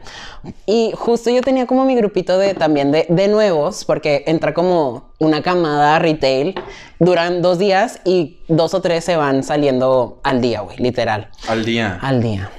[0.66, 5.10] Y justo yo tenía como mi grupito de también de, de nuevos, porque entra como
[5.18, 6.54] una camada retail,
[7.00, 11.64] duran dos días y dos o tres se van saliendo al día, güey, literal, Al
[11.64, 11.98] día.
[12.00, 12.50] al día.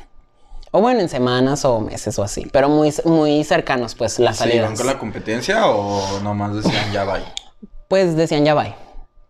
[0.71, 4.43] O bueno, en semanas o meses o así, pero muy, muy cercanos, pues, las ¿Se
[4.43, 4.77] iban salidas.
[4.77, 7.23] con la competencia o nomás decían ya bye?
[7.87, 8.75] Pues decían ya bye.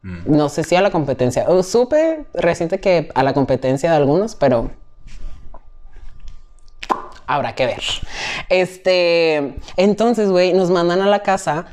[0.01, 0.35] Mm.
[0.35, 1.45] No sé si a la competencia.
[1.47, 4.71] O supe reciente que a la competencia de algunos, pero
[7.29, 7.81] habrá que ver.
[8.49, 11.65] Este, entonces, güey, nos mandan a la casa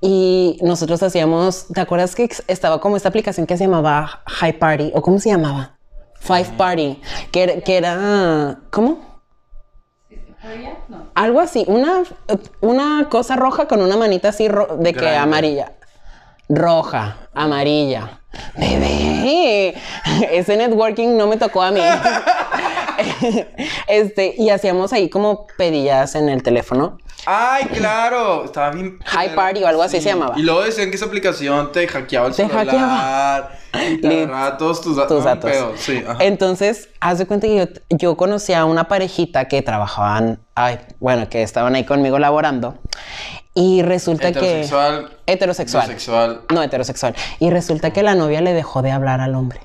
[0.00, 4.90] y nosotros hacíamos, ¿te acuerdas que estaba como esta aplicación que se llamaba High Party
[4.94, 5.76] o cómo se llamaba?
[6.18, 8.98] Five Party, que, era- que era, ¿cómo?
[11.14, 12.02] Algo así, una,
[12.60, 15.72] una cosa roja con una manita así ro- de que amarilla.
[16.48, 18.20] Roja, amarilla.
[18.56, 19.74] Bebé,
[20.32, 21.80] ese networking no me tocó a mí.
[23.88, 26.98] este, y hacíamos ahí como pedillas en el teléfono.
[27.24, 28.44] Ay, claro.
[28.44, 28.98] Estaba bien.
[29.04, 30.34] High Party o algo así se llamaba.
[30.36, 32.66] Y luego decían que esa aplicación te hackeaba el Te celular.
[32.66, 33.50] hackeaba.
[33.90, 34.26] Y te
[34.58, 35.50] todos tus, tus datos.
[35.50, 36.22] pedo, Sí, ajá.
[36.24, 41.28] Entonces, haz de cuenta que yo, yo conocí a una parejita que trabajaban, ay, bueno,
[41.28, 42.74] que estaban ahí conmigo laborando.
[43.54, 45.10] Y resulta Heterosexual.
[45.26, 45.32] que...
[45.32, 45.86] Heterosexual.
[45.86, 46.40] Bisexual.
[46.52, 47.14] No, heterosexual.
[47.38, 49.60] Y resulta que la novia le dejó de hablar al hombre.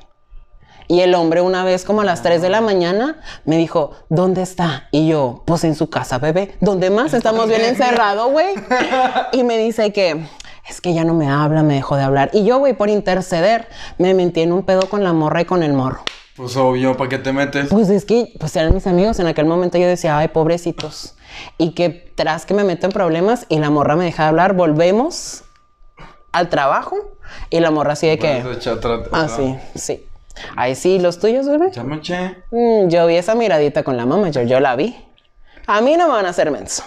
[0.87, 4.41] Y el hombre una vez como a las 3 de la mañana me dijo, ¿dónde
[4.41, 4.87] está?
[4.91, 6.55] Y yo, pues en su casa, bebé.
[6.61, 7.13] ¿Dónde más?
[7.13, 8.55] Estamos bien encerrados, güey.
[9.33, 10.25] Y me dice que,
[10.69, 12.29] es que ya no me habla, me dejó de hablar.
[12.33, 15.61] Y yo, güey, por interceder, me metí en un pedo con la morra y con
[15.63, 16.03] el morro.
[16.37, 17.67] Pues obvio, ¿para qué te metes?
[17.69, 19.19] Pues es que, pues eran mis amigos.
[19.19, 21.15] En aquel momento yo decía, ay, pobrecitos.
[21.57, 24.53] Y que tras que me meto en problemas y la morra me deja de hablar,
[24.53, 25.43] volvemos
[26.31, 26.95] al trabajo
[27.49, 28.37] y la morra así de que...
[28.43, 29.27] Vas a echar otra- Ah,
[29.75, 30.03] sí,
[30.55, 31.71] Ahí sí, los tuyos, bebé.
[32.51, 34.95] Mm, yo vi esa miradita con la mamá, yo, yo la vi.
[35.67, 36.83] A mí no me van a hacer menso.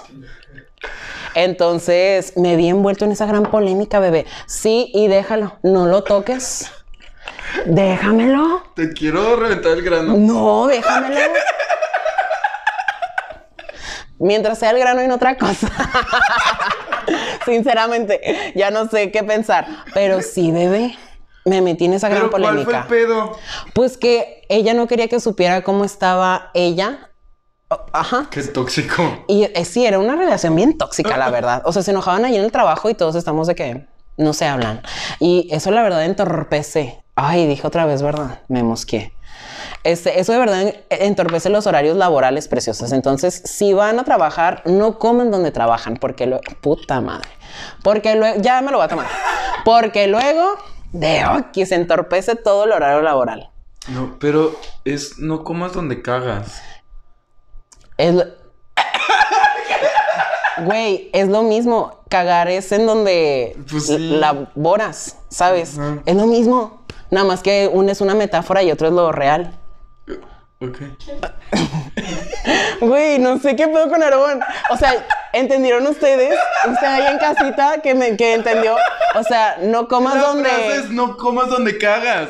[1.35, 4.27] Entonces me vi envuelto en esa gran polémica, bebé.
[4.47, 6.71] Sí, y déjalo, no lo toques.
[7.67, 8.63] Déjamelo.
[8.75, 10.15] Te quiero reventar el grano.
[10.17, 11.21] No, déjamelo.
[14.19, 15.71] Mientras sea el grano y no otra cosa.
[17.45, 19.67] Sinceramente, ya no sé qué pensar.
[19.95, 20.97] Pero sí, bebé,
[21.45, 22.81] me metí en esa gran Pero ¿cuál fue polémica.
[22.83, 23.37] el pedo?
[23.75, 27.11] Pues que ella no quería que supiera cómo estaba ella.
[27.93, 28.27] Ajá.
[28.31, 29.25] Qué tóxico.
[29.29, 31.63] Y eh, sí, era una relación bien tóxica, la verdad.
[31.65, 34.47] O sea, se enojaban ahí en el trabajo y todos estamos de que no se
[34.47, 34.83] hablan.
[35.21, 37.03] Y eso, la verdad, entorpece.
[37.15, 38.41] Ay, dije otra vez, ¿verdad?
[38.49, 39.13] Me mosqué.
[39.85, 42.91] Este, eso de verdad en- entorpece los horarios laborales preciosos.
[42.93, 47.29] Entonces, si van a trabajar, no comen donde trabajan, porque luego, puta madre.
[47.85, 49.07] Porque luego, ya me lo voy a tomar.
[49.65, 50.55] Porque luego,
[50.93, 53.51] de que se entorpece todo el horario laboral.
[53.89, 56.61] No, pero es no comas donde cagas.
[57.97, 58.25] Es lo-
[60.65, 62.01] Güey, es lo mismo.
[62.11, 63.99] Cagar es en donde Pues sí.
[63.99, 65.79] laboras, ¿sabes?
[66.05, 66.85] Es lo mismo.
[67.11, 69.53] Nada más que uno es una metáfora y otro es lo real.
[70.61, 70.79] Ok.
[72.81, 74.41] Güey, no sé qué pedo con Aarón.
[74.71, 74.93] O sea,
[75.33, 76.37] ¿entendieron ustedes?
[76.69, 78.77] Usted ahí en casita que, me, que entendió.
[79.15, 80.49] O sea, no comas La donde...
[80.49, 82.29] frase es no comas donde cagas.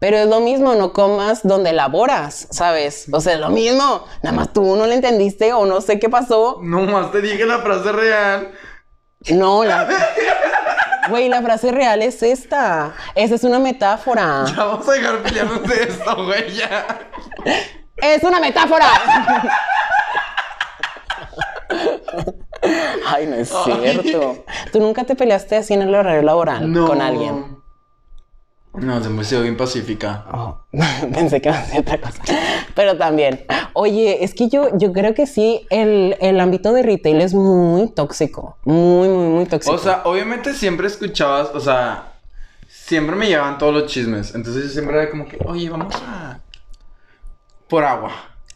[0.00, 3.06] Pero es lo mismo, no comas donde laboras, ¿sabes?
[3.12, 4.04] O sea, es lo mismo.
[4.22, 6.60] Nada más tú no le entendiste o no sé qué pasó.
[6.62, 8.52] No más te dije la frase real.
[9.30, 9.88] No, la...
[11.08, 12.94] Güey, la frase real es esta.
[13.14, 14.44] Esa es una metáfora.
[14.56, 16.86] Ya vamos a dejar pelearnos de esto, güey, ya.
[17.96, 18.86] ¡Es una metáfora!
[23.06, 24.44] Ay, no es cierto.
[24.72, 27.58] ¿Tú nunca te peleaste así en el horario laboral con alguien?
[28.74, 30.24] No, se me hizo bien pacífica.
[30.32, 30.60] Oh,
[31.12, 32.22] pensé que iba a ser otra cosa.
[32.74, 33.44] Pero también.
[33.72, 37.88] Oye, es que yo, yo creo que sí, el, el ámbito de retail es muy
[37.88, 38.56] tóxico.
[38.64, 39.74] Muy, muy, muy tóxico.
[39.74, 42.12] O sea, obviamente siempre escuchabas, o sea,
[42.68, 44.34] siempre me llevaban todos los chismes.
[44.34, 46.40] Entonces yo siempre era como que, oye, vamos a.
[47.68, 48.12] por agua.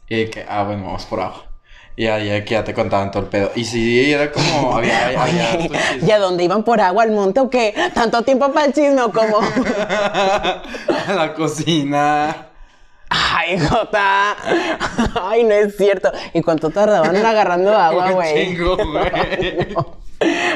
[0.09, 1.52] Y que, ah, bueno, vamos por agua.
[1.95, 3.51] Y ahí ya, te contaban todo el pedo.
[3.55, 5.13] Y sí, era como, había.
[6.01, 7.75] ¿y a dónde iban por agua al monte o qué?
[7.95, 9.39] ¿Tanto tiempo para el chisme o cómo?
[11.07, 12.49] a la cocina.
[13.11, 14.37] Ay, Jota.
[15.23, 16.11] Ay, no es cierto.
[16.33, 18.55] ¿Y cuánto tardaban en agarrando agua, güey?
[18.55, 19.69] chingo, güey.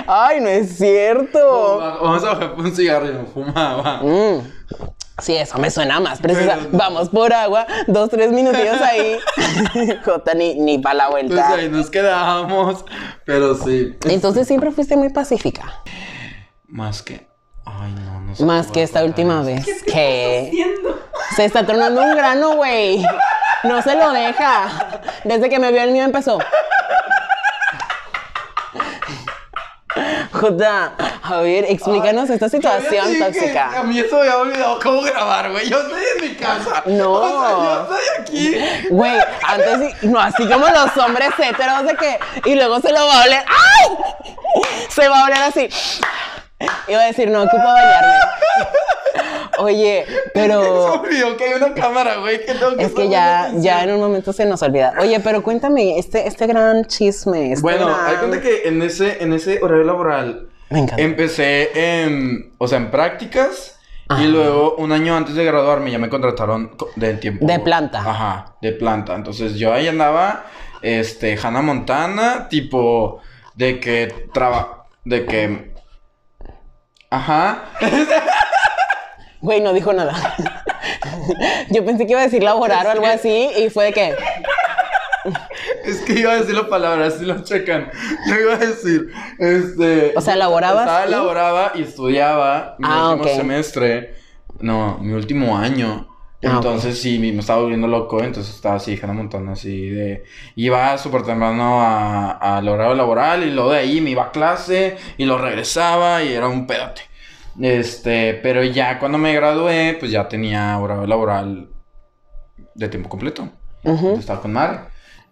[0.06, 1.78] Ay, no es cierto.
[2.00, 4.00] Vamos a bajar un cigarro y me fumaba.
[4.02, 4.40] Mm.
[5.18, 6.56] Sí, eso me suena más precisa.
[6.58, 9.18] Pero- Vamos por agua, dos, tres minutillos ahí.
[10.04, 11.54] Jota, ni, ni para la Pues vuelta.
[11.54, 12.84] ahí nos quedábamos.
[13.24, 13.96] Pero sí.
[14.04, 15.82] Entonces siempre fuiste muy pacífica.
[16.68, 17.26] Más que.
[17.64, 18.44] Ay, no, no sé.
[18.44, 19.64] Más que esta última vez.
[19.86, 20.52] ¿Qué?
[21.34, 23.02] Se está tronando un grano, güey.
[23.64, 25.00] No se lo deja.
[25.24, 26.38] Desde que me vio el mío empezó.
[30.32, 30.92] Jota,
[31.28, 33.78] a ver, explícanos esta situación Yo tóxica.
[33.78, 35.68] A mí eso me había olvidado cómo grabar, güey.
[35.68, 36.82] Yo estoy en mi casa.
[36.86, 37.12] No.
[37.12, 38.88] O sea, yo estoy aquí.
[38.90, 39.12] Güey,
[39.46, 43.24] antes, no, así como los hombres héteros de que, y luego se lo va a
[43.24, 43.96] oler, ¡ay!
[44.88, 45.68] Se va a oler así.
[46.88, 48.14] Iba a decir, no, ocupo bañarme.
[49.58, 52.44] Oye, pero olvidó que hay una cámara, güey.
[52.44, 54.94] Que tengo que es que ya, ya en un momento se nos olvida.
[55.00, 57.52] Oye, pero cuéntame, este, este gran chisme.
[57.52, 61.02] este Bueno, gran- hay cuenta que en ese, en ese horario laboral Me encanta.
[61.02, 63.78] empecé en, o sea, en prácticas.
[64.08, 64.22] Ajá.
[64.22, 67.44] Y luego, un año antes de graduarme, ya me contrataron co- de tiempo.
[67.44, 67.98] De planta.
[68.00, 69.14] Ajá, de planta.
[69.16, 70.44] Entonces, yo ahí andaba,
[70.82, 73.20] este, Hannah Montana, tipo,
[73.54, 74.84] de que traba...
[75.04, 75.72] De que...
[77.10, 77.64] Ajá.
[79.40, 80.14] Güey, no dijo nada.
[81.70, 84.14] Yo pensé que iba a decir laborar o algo así y fue de que,
[85.84, 87.90] Es que iba a decir la palabra, si lo checan.
[88.28, 90.12] Yo iba a decir, este...
[90.16, 91.10] O sea, ¿laborabas Estaba, y?
[91.10, 94.14] laboraba y estudiaba mi Ah, último semestre.
[94.60, 96.08] No, mi último año.
[96.44, 100.24] Ah, Entonces sí, me estaba volviendo loco, entonces estaba así, Hannah Montana, así de...
[100.54, 104.96] Iba súper temprano a- al horario laboral y luego de ahí me iba a clase
[105.16, 107.02] y lo regresaba y era un pedote.
[107.60, 111.68] Este, pero ya cuando me gradué, pues ya tenía horario laboral
[112.74, 113.48] de tiempo completo.
[113.84, 114.80] ujú, Estaba con Mare.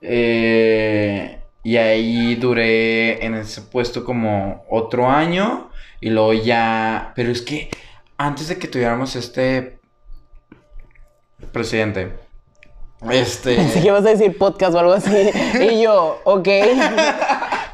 [0.06, 5.70] Eh, y ahí duré en ese puesto como otro año.
[6.00, 7.70] Y luego ya, pero es que
[8.18, 9.78] antes de que tuviéramos este
[11.52, 12.12] presidente,
[13.10, 13.56] este...
[13.56, 15.30] Pensé que ibas a decir podcast o algo así.
[15.60, 16.48] Y yo, ok.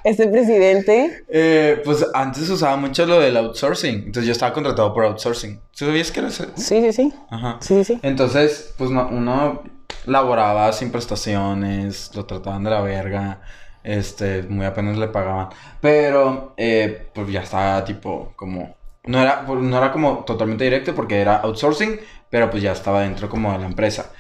[0.03, 1.25] Este presidente.
[1.29, 3.97] Eh, pues antes usaba mucho lo del outsourcing.
[3.97, 5.61] Entonces yo estaba contratado por outsourcing.
[5.73, 6.47] ¿Sabías que era eso?
[6.55, 7.13] Sí, sí, sí.
[7.29, 7.59] Ajá.
[7.61, 8.01] Sí, sí, sí.
[8.03, 9.63] Entonces, pues no, uno
[10.07, 13.43] laboraba sin prestaciones, lo trataban de la verga,
[13.83, 15.49] este, muy apenas le pagaban.
[15.81, 18.77] Pero, eh, pues ya estaba tipo como...
[19.05, 23.01] No era, pues, no era como totalmente directo porque era outsourcing, pero pues ya estaba
[23.03, 24.13] dentro como de la empresa.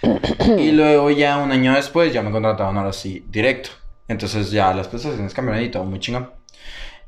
[0.58, 3.70] y luego ya un año después ya me contrataban ahora sí directo.
[4.08, 6.30] Entonces ya las prestaciones cambiaron y todo muy chingón.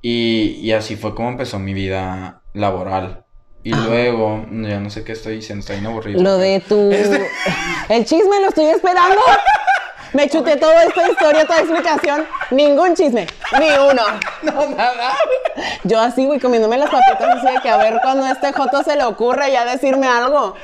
[0.02, 3.21] Y, y así fue como empezó mi vida laboral.
[3.64, 6.20] Y luego, ya no sé qué estoy diciendo, está bien aburrido.
[6.20, 6.90] Lo de tu.
[7.88, 9.20] El chisme lo estoy esperando.
[10.12, 12.26] Me chuté toda esta historia, toda explicación.
[12.50, 13.26] Ningún chisme.
[13.58, 14.02] Ni uno.
[14.42, 15.12] No, nada.
[15.84, 18.82] Yo así, güey, comiéndome las papitas así de que a ver cuando a este Joto
[18.82, 20.56] se le ocurre ya decirme algo.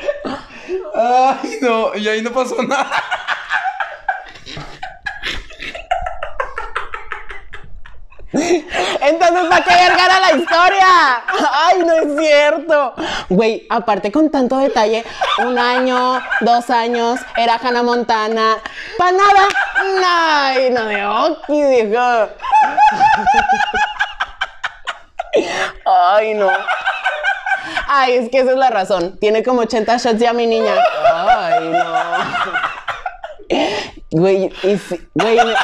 [0.94, 2.90] Ay, no, y ahí no pasó nada.
[8.30, 11.22] Entonces, ¿para qué verga era la historia?
[11.66, 12.94] Ay, no es cierto.
[13.30, 15.04] Güey, aparte con tanto detalle,
[15.38, 18.56] un año, dos años, era Hannah Montana.
[18.98, 19.48] ¿Para nada?
[20.06, 22.28] Ay, no de Oki, dijo.
[25.84, 26.50] Ay, no.
[27.86, 29.18] Ay, es que esa es la razón.
[29.18, 30.74] Tiene como 80 shots ya mi niña.
[31.14, 31.84] Ay, no.
[34.10, 35.54] Güey, y si- güey, me,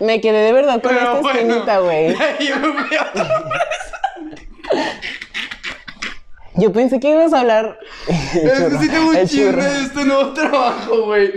[0.00, 2.14] me quedé de verdad con esta esquinita, güey.
[2.40, 3.44] Yo me fui a otra-
[6.56, 7.78] Yo pensé que ibas a hablar.
[8.34, 11.32] Necesito un chisme de este nuevo trabajo, güey.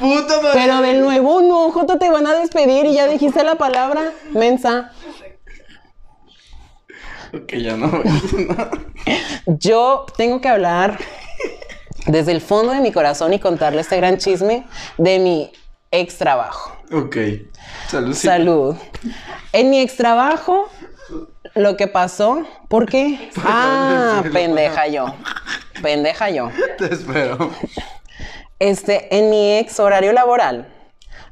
[0.00, 0.50] Puta madre.
[0.52, 4.92] Pero de nuevo, no, Jota, te van a despedir y ya dijiste la palabra, mensa.
[7.34, 8.70] Ok, ya no nada.
[9.46, 10.98] Yo tengo que hablar
[12.06, 14.64] desde el fondo de mi corazón y contarle este gran chisme
[14.98, 15.50] de mi
[15.90, 16.76] ex trabajo.
[16.92, 17.16] Ok.
[17.88, 18.14] Salud.
[18.14, 18.76] Salud.
[19.52, 20.68] En mi ex trabajo,
[21.54, 23.30] lo que pasó, ¿por qué?
[23.44, 25.06] Ah, pendeja yo.
[25.80, 26.50] Pendeja yo.
[26.78, 27.50] Te espero.
[28.58, 30.68] Este, en mi ex horario laboral,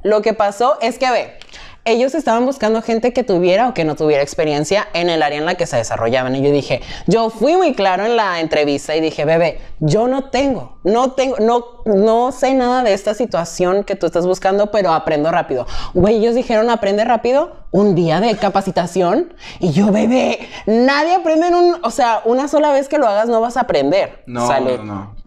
[0.03, 1.38] lo que pasó es que, ve,
[1.85, 5.47] ellos estaban buscando gente que tuviera o que no tuviera experiencia en el área en
[5.47, 6.37] la que se desarrollaban.
[6.37, 10.25] Y yo dije, yo fui muy claro en la entrevista y dije, bebé, yo no
[10.31, 14.93] tengo, no tengo, no, no sé nada de esta situación que tú estás buscando, pero
[14.93, 15.66] aprendo rápido.
[15.95, 19.35] Güey, ellos dijeron, aprende rápido, un día de capacitación.
[19.59, 23.29] Y yo, bebé, nadie aprende en un, o sea, una sola vez que lo hagas
[23.29, 24.23] no vas a aprender.
[24.27, 25.20] No, no, no.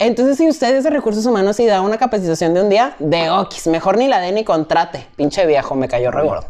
[0.00, 3.66] Entonces, si ustedes de recursos humanos y da una capacitación de un día, de Okis,
[3.68, 5.06] mejor ni la den ni contrate.
[5.16, 6.46] Pinche viejo, me cayó re gordo.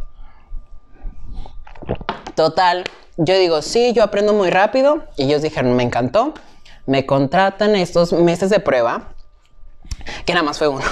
[2.35, 2.85] Total,
[3.17, 5.05] yo digo, sí, yo aprendo muy rápido.
[5.17, 6.35] Y ellos dijeron, me encantó.
[6.87, 9.14] Me contratan estos meses de prueba.
[10.25, 10.85] Que nada más fue uno.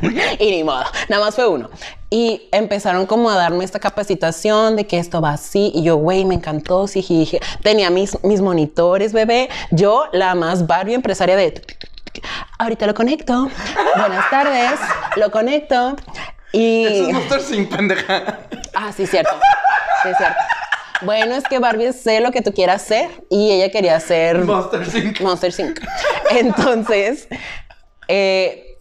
[0.38, 1.70] y ni modo, nada más fue uno.
[2.10, 5.72] Y empezaron como a darme esta capacitación de que esto va así.
[5.74, 6.86] Y yo, güey, me encantó.
[6.86, 9.50] Sí, dije, tenía mis, mis monitores, bebé.
[9.70, 11.62] Yo, la más Barbie empresaria de...
[12.58, 13.48] Ahorita lo conecto.
[13.96, 14.80] Buenas tardes.
[15.16, 15.96] Lo conecto.
[16.52, 16.84] Y...
[16.84, 18.40] Eso es Monster sin pendeja.
[18.74, 19.32] Ah, sí, cierto.
[20.02, 20.38] Sí, cierto.
[21.02, 24.90] Bueno, es que Barbie sé lo que tú quieras ser y ella quería ser Monster
[24.90, 25.74] sin Monster 5.
[26.30, 27.28] Entonces,
[28.08, 28.78] eh,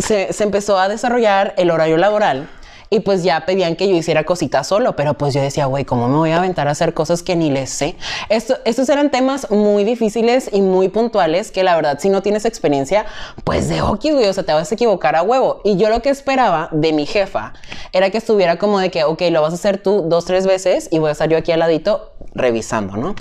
[0.00, 2.48] se, empezó a desarrollar el horario laboral
[2.90, 6.08] y pues ya pedían que yo hiciera cositas solo, pero pues yo decía, güey, ¿cómo
[6.08, 7.96] me voy a aventar a hacer cosas que ni les sé?
[8.28, 12.44] Esto, estos eran temas muy difíciles y muy puntuales que la verdad, si no tienes
[12.44, 13.06] experiencia,
[13.42, 15.60] pues de okis, güey, o sea, te vas a equivocar a huevo.
[15.64, 17.54] Y yo lo que esperaba de mi jefa
[17.92, 20.88] era que estuviera como de que, ok, lo vas a hacer tú dos, tres veces
[20.92, 23.16] y voy a estar yo aquí al ladito revisando, ¿no?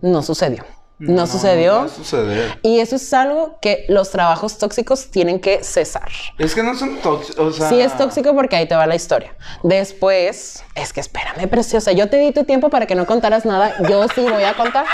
[0.00, 0.64] No sucedió.
[1.10, 1.72] No, sucedió.
[1.72, 2.58] No va a suceder.
[2.62, 6.10] Y eso es algo que los trabajos tóxicos tienen que cesar.
[6.38, 7.38] Es que no son tóxicos.
[7.38, 7.68] O sea.
[7.68, 9.34] Sí es tóxico porque ahí te va la historia.
[9.62, 13.74] Después, es que espérame, preciosa, yo te di tu tiempo para que no contaras nada.
[13.88, 14.86] Yo sí voy a contar.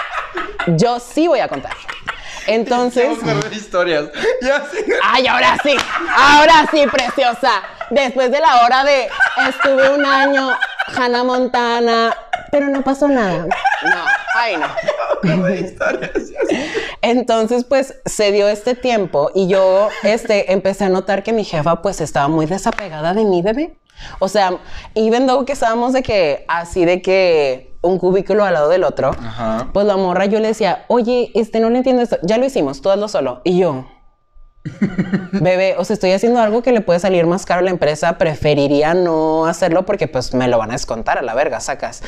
[0.76, 1.72] Yo sí voy a contar.
[2.46, 3.18] Entonces,
[3.52, 4.06] historias.
[4.40, 4.78] Ya sí.
[5.04, 5.76] ay, ahora sí,
[6.16, 7.50] ahora sí, preciosa.
[7.90, 9.08] Después de la hora de
[9.48, 10.50] estuve un año,
[10.96, 12.16] Hannah Montana,
[12.50, 13.44] pero no pasó nada.
[13.44, 14.04] No,
[14.38, 14.66] ay no.
[17.02, 21.82] Entonces, pues se dio este tiempo y yo este, empecé a notar que mi jefa
[21.82, 23.76] pues estaba muy desapegada de mi bebé.
[24.20, 24.58] O sea,
[24.94, 29.10] even though que estábamos de que así de que un cubículo al lado del otro,
[29.10, 29.68] Ajá.
[29.72, 32.80] pues la morra yo le decía, oye, este no le entiendo esto, ya lo hicimos,
[32.80, 33.40] tú hazlo solo.
[33.44, 33.86] Y yo,
[35.32, 38.18] bebé, o sea, estoy haciendo algo que le puede salir más caro a la empresa,
[38.18, 42.02] preferiría no hacerlo porque pues me lo van a descontar a la verga, sacas.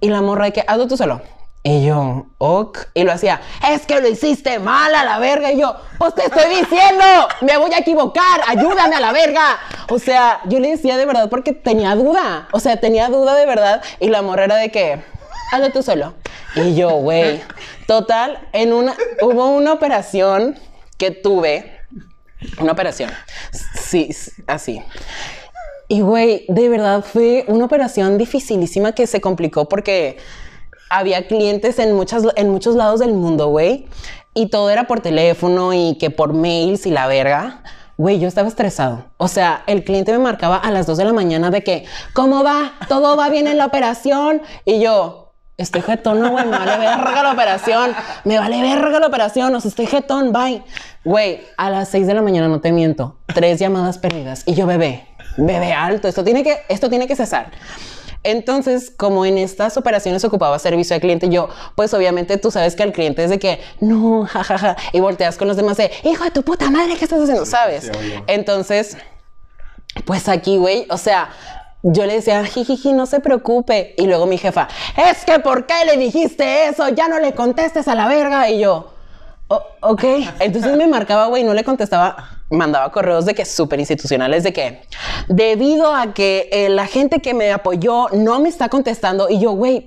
[0.00, 1.22] Y la morra de que, hazlo tú solo.
[1.64, 2.88] Y yo, ok.
[2.94, 5.52] Y lo hacía, es que lo hiciste mal a la verga.
[5.52, 7.04] Y yo, pues te estoy diciendo,
[7.40, 9.58] me voy a equivocar, ayúdame a la verga.
[9.88, 12.48] O sea, yo le decía de verdad porque tenía duda.
[12.50, 13.80] O sea, tenía duda de verdad.
[14.00, 15.04] Y la morra era de que,
[15.52, 16.14] hazlo tú solo.
[16.56, 17.40] Y yo, güey.
[17.86, 20.58] Total, en una, hubo una operación
[20.98, 21.78] que tuve.
[22.58, 23.10] Una operación.
[23.80, 24.08] Sí,
[24.48, 24.82] así.
[25.86, 30.16] Y, güey, de verdad fue una operación dificilísima que se complicó porque
[30.92, 33.86] había clientes en, muchas, en muchos lados del mundo, güey.
[34.34, 37.62] Y todo era por teléfono y que por mails y la verga.
[37.96, 39.06] Güey, yo estaba estresado.
[39.16, 42.44] O sea, el cliente me marcaba a las 2 de la mañana de que, ¿cómo
[42.44, 42.72] va?
[42.88, 44.42] ¿Todo va bien en la operación?
[44.64, 47.94] Y yo, estoy jetón, no, güey, me vale verga la operación.
[48.24, 50.62] Me vale verga la operación, o sea, estoy jetón, bye.
[51.04, 54.42] Güey, a las 6 de la mañana, no te miento, tres llamadas perdidas.
[54.46, 57.50] Y yo, bebé, bebé alto, esto tiene que, esto tiene que cesar.
[58.24, 62.82] Entonces, como en estas operaciones ocupaba servicio al cliente, yo, pues obviamente tú sabes que
[62.82, 66.30] el cliente es de que, no, jajaja, y volteas con los demás de, hijo de
[66.30, 67.46] tu puta madre, ¿qué estás haciendo?
[67.46, 67.90] ¿Sabes?
[68.26, 68.96] Entonces,
[70.04, 71.30] pues aquí, güey, o sea,
[71.82, 73.94] yo le decía, jijiji, no se preocupe.
[73.98, 76.88] Y luego mi jefa, es que ¿por qué le dijiste eso?
[76.90, 78.48] Ya no le contestes a la verga.
[78.50, 78.91] Y yo,
[79.80, 80.04] ok.
[80.40, 84.82] Entonces me marcaba, güey, no le contestaba mandaba correos de que súper institucionales de que
[85.28, 89.52] debido a que eh, la gente que me apoyó no me está contestando y yo,
[89.52, 89.86] güey,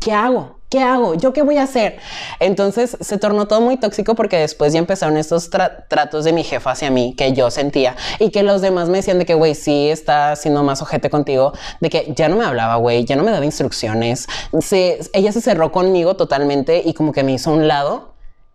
[0.00, 0.58] ¿qué hago?
[0.70, 1.14] ¿Qué hago?
[1.14, 1.98] ¿Yo qué voy a hacer?
[2.40, 6.72] Entonces se tornó todo muy tóxico porque después ya empezaron estos tratos de mi jefa
[6.72, 9.88] hacia mí que yo sentía y que los demás me decían de que, güey, sí
[9.88, 13.30] está siendo más ojete contigo, de que ya no me hablaba, güey, ya no me
[13.30, 14.26] daba instrucciones.
[14.60, 18.13] Se, ella se cerró conmigo totalmente y como que me hizo a un lado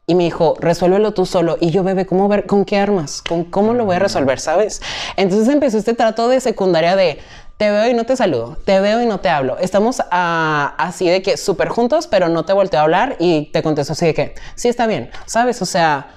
[0.09, 1.59] y me dijo, resuélvelo tú solo.
[1.61, 3.21] Y yo, bebé, ¿cómo ver, con qué armas?
[3.21, 4.81] ¿Con cómo lo voy a resolver, sabes?
[5.17, 7.19] Entonces empezó este trato de secundaria de
[7.57, 9.59] te veo y no te saludo, te veo y no te hablo.
[9.59, 13.61] Estamos ah, así de que súper juntos, pero no te volteo a hablar y te
[13.61, 15.61] contesto así de que sí está bien, sabes?
[15.61, 16.07] O sea,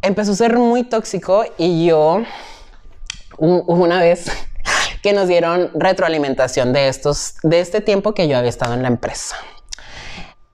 [0.00, 2.22] empezó a ser muy tóxico y yo
[3.36, 4.26] una vez
[5.02, 8.88] que nos dieron retroalimentación de estos, de este tiempo que yo había estado en la
[8.88, 9.34] empresa.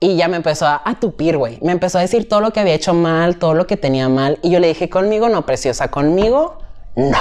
[0.07, 1.59] Y ya me empezó a, tupir, güey.
[1.63, 4.39] Me empezó a decir todo lo que había hecho mal, todo lo que tenía mal.
[4.41, 6.59] Y yo le dije, conmigo no, preciosa, conmigo
[6.95, 7.19] no.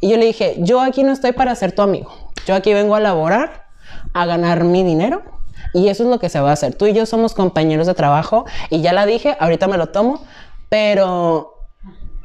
[0.00, 2.14] Y yo le dije, yo aquí no estoy para ser tu amigo.
[2.46, 3.64] Yo aquí vengo a laborar,
[4.12, 5.22] a ganar mi dinero.
[5.72, 6.76] Y eso es lo que se va a hacer.
[6.76, 8.44] Tú y yo somos compañeros de trabajo.
[8.70, 10.24] Y ya la dije, ahorita me lo tomo.
[10.68, 11.66] Pero...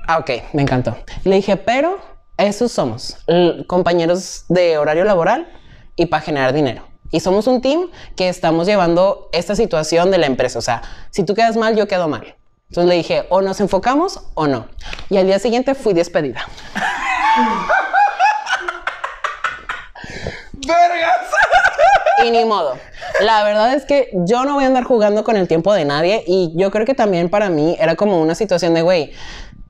[0.08, 0.97] Ah, ok, me encantó.
[1.23, 1.97] Le dije, pero
[2.38, 3.17] esos somos
[3.65, 5.52] compañeros de horario laboral
[5.95, 6.88] y para generar dinero.
[7.12, 10.60] Y somos un team que estamos llevando esta situación de la empresa.
[10.60, 12.36] O sea, si tú quedas mal, yo quedo mal.
[12.69, 14.67] Entonces le dije, o nos enfocamos o no.
[15.10, 16.41] Y al día siguiente fui despedida.
[20.54, 21.17] ¡Vergas!
[22.24, 22.78] Y ni modo.
[23.22, 26.24] La verdad es que yo no voy a andar jugando con el tiempo de nadie.
[26.28, 29.13] Y yo creo que también para mí era como una situación de, güey,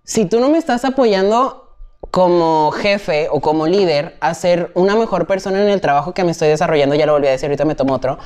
[0.03, 1.68] si tú no me estás apoyando,
[2.11, 6.31] como jefe o como líder a ser una mejor persona en el trabajo que me
[6.31, 8.17] estoy desarrollando, ya lo volví a decir, ahorita me tomo otro.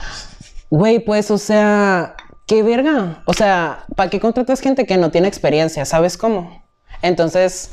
[0.69, 2.15] Güey, pues, o sea,
[2.47, 3.21] qué verga.
[3.25, 5.85] O sea, ¿para qué contratas gente que no tiene experiencia?
[5.85, 6.63] ¿Sabes cómo?
[7.01, 7.71] Entonces,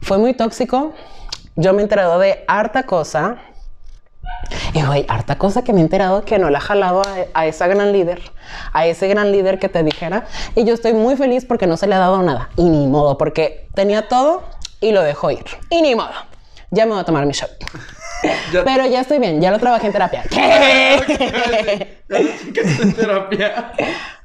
[0.00, 0.92] fue muy tóxico.
[1.54, 3.36] Yo me he enterado de harta cosa.
[4.74, 7.46] Y güey, harta cosa que me he enterado que no la ha jalado a, a,
[7.46, 8.20] esa gran líder,
[8.72, 10.26] a ese gran líder que te dijera.
[10.54, 12.50] Y yo estoy muy feliz porque no se le ha dado nada.
[12.56, 14.42] Y ni modo, porque tenía todo
[14.80, 15.44] y lo dejó ir.
[15.70, 16.12] Y ni modo.
[16.70, 17.50] Ya me voy a tomar mi shot.
[18.64, 20.24] Pero ya estoy bien, ya lo trabajé en terapia.
[20.30, 21.98] ¿Qué?
[22.08, 23.72] ¿Qué es en terapia?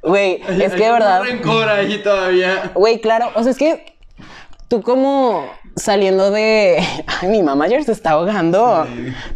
[0.02, 1.22] Güey, es que de verdad.
[1.22, 2.72] rencor ahí todavía.
[2.74, 3.96] Güey, claro, o sea, es que
[4.68, 6.82] tú como saliendo de...
[7.20, 8.86] Ay, mi mamá ayer se está ahogando.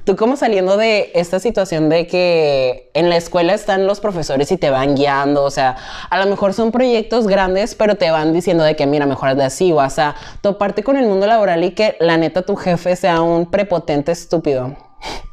[0.04, 4.56] Tú como saliendo de esta situación de que en la escuela están los profesores y
[4.56, 5.76] te van guiando, o sea,
[6.10, 9.44] a lo mejor son proyectos grandes, pero te van diciendo de que, mira, mejor de
[9.44, 12.96] así, o, o sea, toparte con el mundo laboral y que la neta tu jefe
[12.96, 14.76] sea un prepotente estúpido.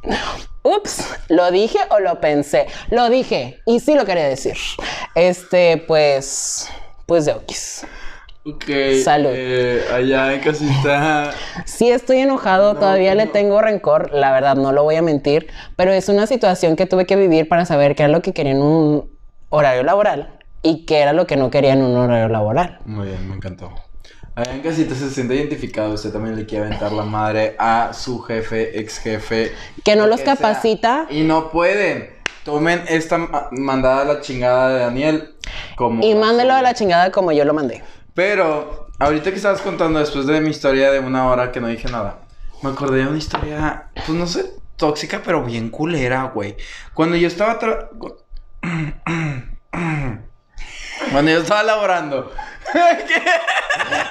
[0.62, 2.66] Ups, ¿lo dije o lo pensé?
[2.88, 4.56] Lo dije y sí lo quería decir.
[5.14, 6.70] Este, pues,
[7.06, 7.84] pues de okis.
[8.46, 8.64] Ok.
[9.02, 9.30] Salud.
[9.32, 11.32] Eh, allá en casita.
[11.64, 15.92] Sí, estoy enojado, todavía le tengo rencor, la verdad, no lo voy a mentir, pero
[15.92, 18.60] es una situación que tuve que vivir para saber qué era lo que quería en
[18.60, 19.10] un
[19.48, 22.80] horario laboral y qué era lo que no quería en un horario laboral.
[22.84, 23.72] Muy bien, me encantó.
[24.34, 28.20] Allá en casita se siente identificado, usted también le quiere aventar la madre a su
[28.20, 29.52] jefe, ex jefe.
[29.84, 31.06] Que no los capacita.
[31.08, 32.12] y no pueden.
[32.44, 33.16] Tomen esta
[33.52, 35.34] mandada a la chingada de Daniel
[35.76, 36.04] como...
[36.04, 37.82] Y mándelo a la chingada como yo lo mandé.
[38.14, 41.88] Pero, ahorita que estabas contando después de mi historia de una hora que no dije
[41.90, 42.20] nada,
[42.62, 46.56] me acordé de una historia, pues no sé, tóxica, pero bien culera, güey.
[46.94, 47.58] Cuando yo estaba...
[47.58, 47.88] tra-
[51.12, 52.32] Cuando yo estaba laborando.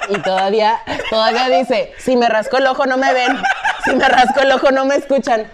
[0.08, 0.78] Y todavía,
[1.10, 3.36] todavía dice, si me rasco el ojo no me ven,
[3.84, 5.50] si me rasco el ojo no me escuchan.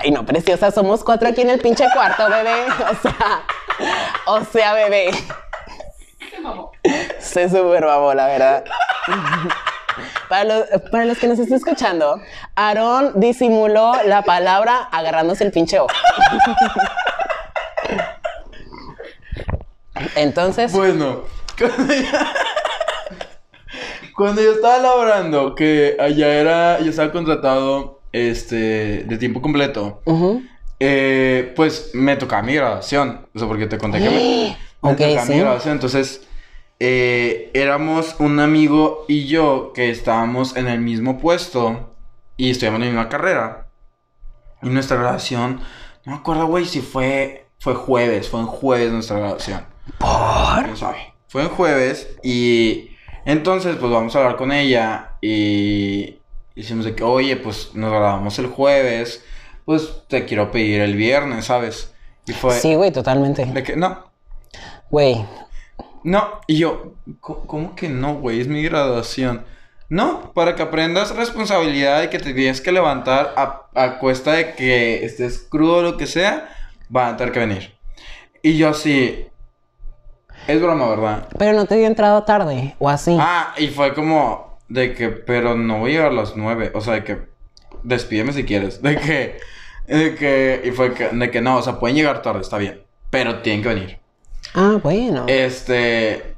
[0.00, 2.66] Ay, no, preciosa, somos cuatro aquí en el pinche cuarto, bebé.
[2.66, 3.42] O sea,
[4.26, 5.10] o sea, bebé.
[7.18, 8.64] Se súper babó, la verdad.
[10.28, 12.20] Para los, para los que nos estén escuchando,
[12.56, 15.88] Aarón disimuló la palabra agarrándose el pinche ojo.
[20.16, 21.22] Entonces, Bueno,
[21.56, 22.02] cuando yo,
[24.16, 30.02] cuando yo estaba laborando, que allá era, yo estaba contratado este, de tiempo completo,
[30.80, 33.26] eh, pues me tocaba mi graduación.
[33.34, 35.74] O sea, porque te conté que me, me tocaba mi graduación.
[35.74, 36.26] Entonces,
[36.80, 41.94] eh, éramos un amigo y yo que estábamos en el mismo puesto
[42.36, 43.68] y estudiamos la misma carrera.
[44.62, 45.60] Y nuestra graduación,
[46.04, 49.64] no me acuerdo, güey, si fue, fue jueves, fue en jueves nuestra graduación.
[49.98, 50.68] ¿Por?
[50.68, 51.14] No sabe.
[51.28, 52.90] Fue en jueves y
[53.24, 56.18] entonces pues vamos a hablar con ella y
[56.54, 59.24] hicimos de que, oye, pues nos grabamos el jueves,
[59.64, 61.92] pues te quiero pedir el viernes, ¿sabes?
[62.26, 63.44] Y fue Sí, güey, totalmente.
[63.44, 64.12] de que, no,
[64.90, 65.24] Güey,
[66.04, 68.40] no, y yo, "¿Cómo- ¿cómo que no, güey?
[68.40, 69.44] Es mi graduación.
[69.88, 74.54] No, para que aprendas responsabilidad de que te tienes que levantar a, a cuesta de
[74.54, 76.48] que estés crudo o lo que sea,
[76.88, 77.74] van a tener que venir.
[78.42, 79.26] Y yo así,
[80.46, 81.28] es broma, ¿verdad?
[81.38, 83.16] pero no te dio entrada tarde o así.
[83.20, 86.70] Ah, y fue como de que, pero no voy a llegar a las nueve.
[86.74, 87.18] O sea, de que,
[87.82, 88.82] despídeme si quieres.
[88.82, 89.38] De que,
[89.86, 92.82] de que, y fue que, de que no, o sea, pueden llegar tarde, está bien.
[93.10, 93.98] Pero tienen que venir.
[94.54, 95.24] Ah, bueno.
[95.26, 96.34] Este.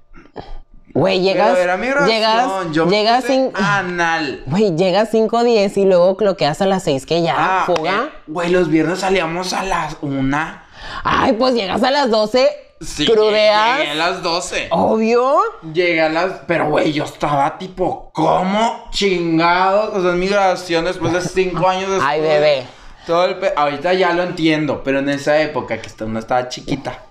[0.94, 1.58] Güey, llegas.
[1.58, 2.46] era mi graduación, llegas.
[2.72, 3.50] yo me llegas sin.
[3.54, 4.42] Anal.
[4.46, 7.34] Güey, llegas 5.10 y luego cloqueas a las 6 que ya.
[7.36, 8.04] Ah, fuga.
[8.06, 10.64] eh, Güey, los viernes salíamos a las una.
[11.04, 12.48] Ay, pues llegas a las 12.
[12.80, 13.78] Sí, crudeas.
[13.78, 14.68] Llegué a las 12.
[14.70, 15.38] Obvio.
[15.74, 16.32] Llegué a las.
[16.46, 19.94] Pero, güey, yo estaba tipo, ¿cómo chingados?
[19.94, 22.06] O sea, es mi graduación después de cinco años después.
[22.08, 22.66] Ay, bebé.
[23.06, 27.02] Todo el pe- Ahorita ya lo entiendo, pero en esa época que uno estaba chiquita.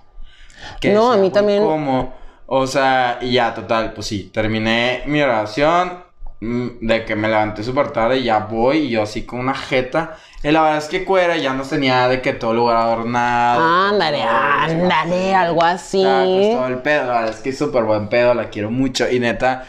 [0.80, 1.64] Que No, a mí "Güey, también".
[1.64, 2.14] ¿Cómo?
[2.46, 6.04] O sea, y ya, total, pues sí, terminé mi oración
[6.40, 9.54] mm, de que me levanté súper tarde y ya voy y yo así con una
[9.54, 10.16] jeta.
[10.42, 13.62] Y la verdad es que Cuera ya nos tenía de que todo lugar adornado.
[13.88, 16.04] Ándale, ándale, algo así.
[16.04, 17.06] Tacos, todo el pedo.
[17.06, 19.10] La verdad es que es súper buen pedo, la quiero mucho.
[19.10, 19.64] Y neta,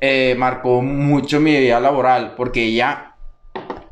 [0.00, 3.12] eh, marcó mucho mi vida laboral porque ella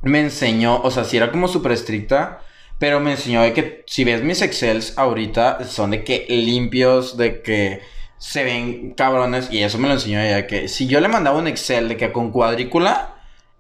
[0.03, 2.41] me enseñó, o sea, sí era como súper estricta,
[2.79, 7.43] pero me enseñó de que si ves mis Excels ahorita son de que limpios, de
[7.43, 7.81] que
[8.19, 9.51] se ven cabrones.
[9.51, 11.97] Y eso me lo enseñó ella, de que si yo le mandaba un Excel de
[11.97, 13.15] que con cuadrícula,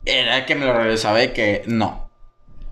[0.04, 2.06] era que me lo regresaba de que no.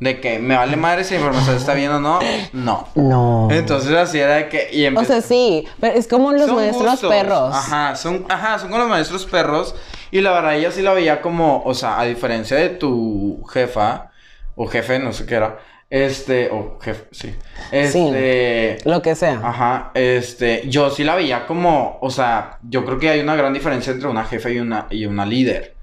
[0.01, 2.18] De que me vale madre si la información está bien o no,
[2.53, 2.88] no.
[2.95, 3.49] No.
[3.51, 4.68] Entonces así era de que...
[4.72, 7.11] Y o sea, sí, pero es como los son maestros gustos.
[7.11, 7.55] perros.
[7.55, 9.74] Ajá, son, ajá, son con los maestros perros.
[10.11, 14.11] Y la verdad, ella sí la veía como, o sea, a diferencia de tu jefa,
[14.57, 15.59] o jefe, no sé qué era.
[15.91, 17.35] Este, o jefe, sí.
[17.70, 18.78] Este.
[18.85, 19.41] Lo que sea.
[19.43, 23.53] Ajá, este, yo sí la veía como, o sea, yo creo que hay una gran
[23.53, 25.74] diferencia entre una jefa y una, y una líder.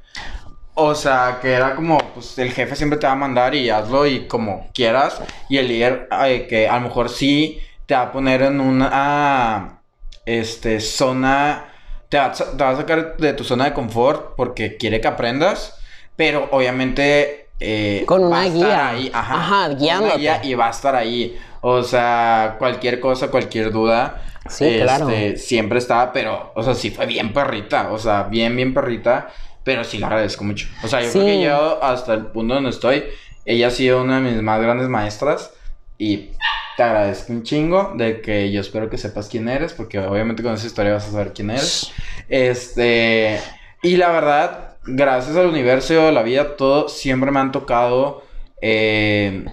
[0.73, 4.07] O sea, que era como, pues el jefe siempre te va a mandar y hazlo
[4.07, 5.21] y como quieras.
[5.49, 9.81] Y el líder, eh, que a lo mejor sí te va a poner en una,
[10.25, 11.65] este, zona,
[12.09, 15.79] te va, te va a sacar de tu zona de confort porque quiere que aprendas.
[16.15, 17.40] Pero obviamente...
[17.61, 18.87] eh, Con una va a estar guía.
[18.89, 20.17] ahí, ajá, Ajá, con una guiándote.
[20.19, 21.39] guía y va a estar ahí.
[21.61, 24.23] O sea, cualquier cosa, cualquier duda.
[24.49, 25.07] Sí, claro.
[25.09, 27.91] este, Siempre estaba, pero, o sea, sí fue bien perrita.
[27.91, 29.29] O sea, bien, bien perrita.
[29.63, 30.67] Pero sí la agradezco mucho.
[30.83, 31.43] O sea, yo creo que Sí.
[31.43, 33.03] yo hasta el punto donde estoy,
[33.45, 35.51] ella ha sido una de mis más grandes maestras.
[35.99, 36.31] Y
[36.77, 40.53] te agradezco un chingo de que yo espero que sepas quién eres, porque obviamente con
[40.55, 41.91] esa historia vas a saber quién eres.
[42.27, 43.39] Este,
[43.83, 48.23] y la verdad, gracias al universo, la vida, todo, siempre me han tocado.
[48.61, 49.45] eh,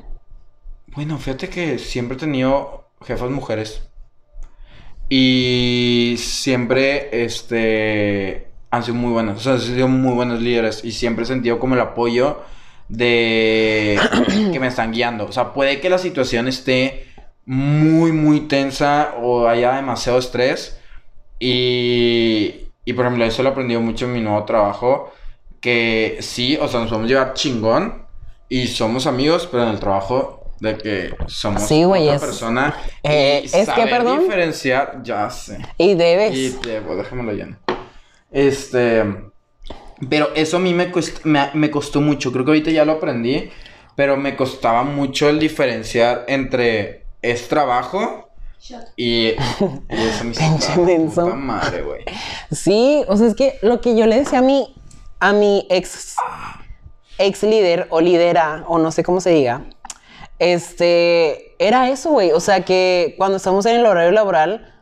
[0.89, 3.83] bueno, fíjate que siempre he tenido jefas mujeres.
[5.09, 9.39] Y siempre, este, han sido muy buenas.
[9.39, 10.85] O sea, han sido muy buenos líderes.
[10.85, 12.43] Y siempre he sentido como el apoyo
[12.89, 13.99] de
[14.53, 15.27] que me están guiando.
[15.27, 17.07] O sea, puede que la situación esté
[17.47, 20.81] muy, muy tensa o haya demasiado estrés.
[21.41, 25.13] Y, y por ejemplo, eso lo he aprendido mucho en mi nuevo trabajo.
[25.61, 28.07] Que sí, o sea, nos podemos llevar chingón.
[28.49, 32.75] Y somos amigos, pero en el trabajo de que somos Sí, güey, otra es- persona.
[33.03, 34.21] Eh, y es que, saber perdón.
[34.21, 35.59] diferenciar, ya sé.
[35.77, 36.35] Y debes.
[36.37, 37.57] Y te, pues, déjamelo lleno.
[38.31, 39.05] Este.
[40.09, 42.33] Pero eso a mí me, cuest- me, me costó mucho.
[42.33, 43.51] Creo que ahorita ya lo aprendí.
[43.97, 48.29] pero me costaba mucho el diferenciar entre es trabajo
[48.97, 49.37] y, y
[49.91, 51.25] eso me hizo Pinche la menso.
[51.25, 52.05] puta madre, güey.
[52.53, 54.73] Sí, o sea, es que lo que yo le decía a mi,
[55.21, 56.17] a mi ex,
[57.19, 59.65] ex líder o lidera, o no sé cómo se diga,
[60.39, 62.33] este, era eso, güey.
[62.33, 64.73] O sea, que cuando estamos en el horario laboral,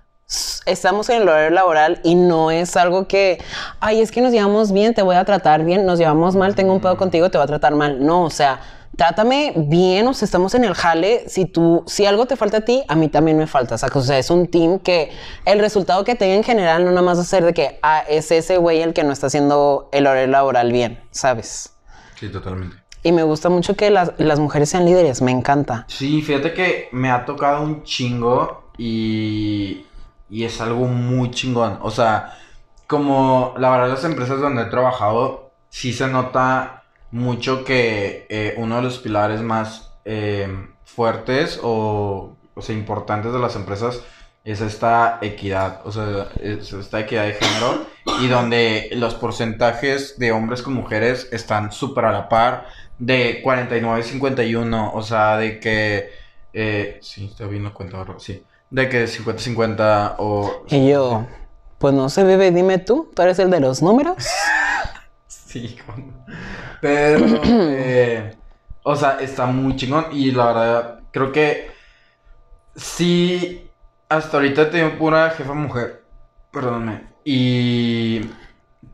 [0.66, 3.38] estamos en el horario laboral y no es algo que,
[3.80, 6.72] ay, es que nos llevamos bien, te voy a tratar bien, nos llevamos mal, tengo
[6.72, 8.04] un pedo contigo, te voy a tratar mal.
[8.04, 8.60] No, o sea,
[8.96, 11.28] trátame bien, o sea, estamos en el jale.
[11.28, 13.76] Si tú, si algo te falta a ti, a mí también me falta.
[13.76, 15.12] O sea, es un team que
[15.44, 18.02] el resultado que tenga en general no nada más va a ser de que, ah,
[18.08, 21.74] es ese güey el que no está haciendo el horario laboral bien, ¿sabes?
[22.18, 22.76] Sí, totalmente.
[23.02, 25.84] Y me gusta mucho que las, las mujeres sean líderes, me encanta.
[25.88, 29.86] Sí, fíjate que me ha tocado un chingo y,
[30.28, 31.78] y es algo muy chingón.
[31.82, 32.36] O sea,
[32.86, 36.84] como la verdad las empresas donde he trabajado, sí se nota
[37.16, 40.48] mucho que eh, uno de los pilares más eh,
[40.84, 44.02] fuertes o, o sea, importantes de las empresas
[44.44, 47.86] es esta equidad, o sea, es esta equidad de género
[48.22, 52.66] y donde los porcentajes de hombres con mujeres están súper a la par
[52.98, 56.10] de 49 51, o sea, de que
[56.52, 61.26] eh, sí, está bien la cuenta, sí, de que 50 50 o Y yo,
[61.78, 64.16] pues no sé, bebé, dime tú, tú eres el de los números.
[65.56, 65.76] Sí,
[66.80, 68.36] pero, eh,
[68.82, 70.06] o sea, está muy chingón.
[70.12, 71.70] Y la verdad, creo que
[72.74, 73.70] sí,
[74.08, 76.04] hasta ahorita tengo pura jefa mujer,
[76.52, 78.20] perdóname, y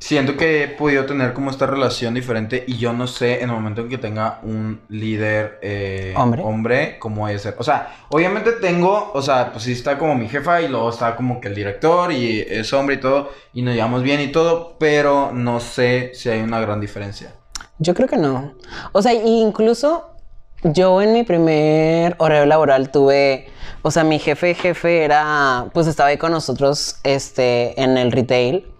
[0.02, 3.54] siento que he podido tener como esta relación diferente y yo no sé en el
[3.54, 6.42] momento en que tenga un líder eh, Hombre.
[6.42, 7.54] hombre cómo es ser.
[7.58, 11.14] O sea, obviamente tengo, o sea, pues sí está como mi jefa y luego está
[11.14, 14.74] como que el director y es hombre y todo y nos llevamos bien y todo,
[14.76, 17.34] pero no sé si hay una gran diferencia.
[17.78, 18.54] Yo creo que no.
[18.90, 20.16] O sea, incluso
[20.64, 23.46] yo en mi primer horario laboral tuve,
[23.82, 28.71] o sea, mi jefe jefe era, pues estaba ahí con nosotros, este, en el retail.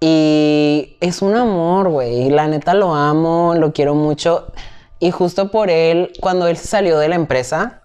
[0.00, 2.30] Y es un amor, güey.
[2.30, 4.52] La neta lo amo, lo quiero mucho.
[5.00, 7.82] Y justo por él, cuando él salió de la empresa,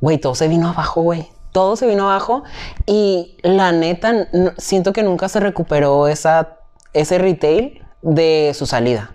[0.00, 1.28] güey, todo se vino abajo, güey.
[1.52, 2.44] Todo se vino abajo.
[2.86, 4.28] Y la neta,
[4.58, 6.58] siento que nunca se recuperó esa,
[6.92, 9.14] ese retail de su salida.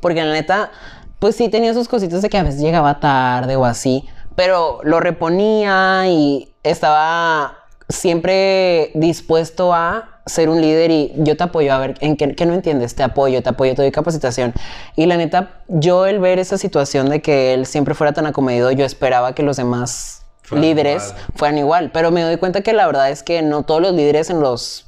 [0.00, 0.70] Porque la neta,
[1.18, 4.08] pues sí tenía sus cositas de que a veces llegaba tarde o así.
[4.34, 11.72] Pero lo reponía y estaba siempre dispuesto a ser un líder y yo te apoyo
[11.72, 14.54] a ver en qué, qué no entiendes, te apoyo, te apoyo, te doy capacitación.
[14.96, 18.70] Y la neta, yo el ver esa situación de que él siempre fuera tan acomedido,
[18.72, 21.24] yo esperaba que los demás Fueran líderes igual.
[21.34, 24.28] fueran igual, pero me doy cuenta que la verdad es que no todos los líderes
[24.28, 24.86] en los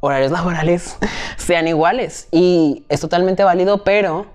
[0.00, 0.96] horarios laborales
[1.36, 4.26] sean iguales y es totalmente válido, pero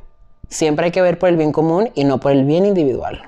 [0.50, 3.22] siempre hay que ver por el bien común y no por el bien individual.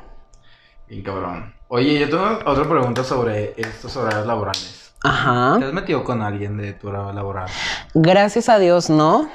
[0.87, 1.53] Bien cabrón.
[1.75, 4.93] Oye, yo tengo otra pregunta sobre estos horarios laborales.
[5.01, 5.55] Ajá.
[5.57, 7.49] ¿Te has metido con alguien de tu horario laboral?
[7.95, 9.27] Gracias a Dios, no.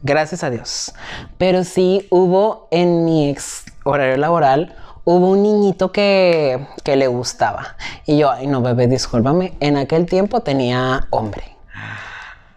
[0.00, 0.94] Gracias a Dios.
[1.36, 7.76] Pero sí hubo en mi ex horario laboral, hubo un niñito que, que le gustaba.
[8.06, 9.58] Y yo, ay no, bebé, discúlpame.
[9.60, 11.54] En aquel tiempo tenía hombre.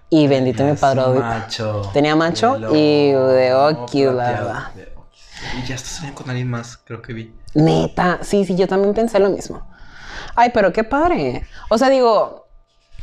[0.09, 1.20] Y bendito mi padre.
[1.20, 1.89] Macho.
[1.91, 4.45] Tenía macho y de Oki, la plateado.
[4.47, 4.72] verdad.
[4.74, 5.20] De Oki.
[5.61, 7.43] Y ya estás saliendo con alguien más, creo que vi.
[7.56, 9.66] Neta, sí, sí, yo también pensé lo mismo.
[10.36, 11.45] Ay, pero qué padre.
[11.70, 12.47] O sea, digo,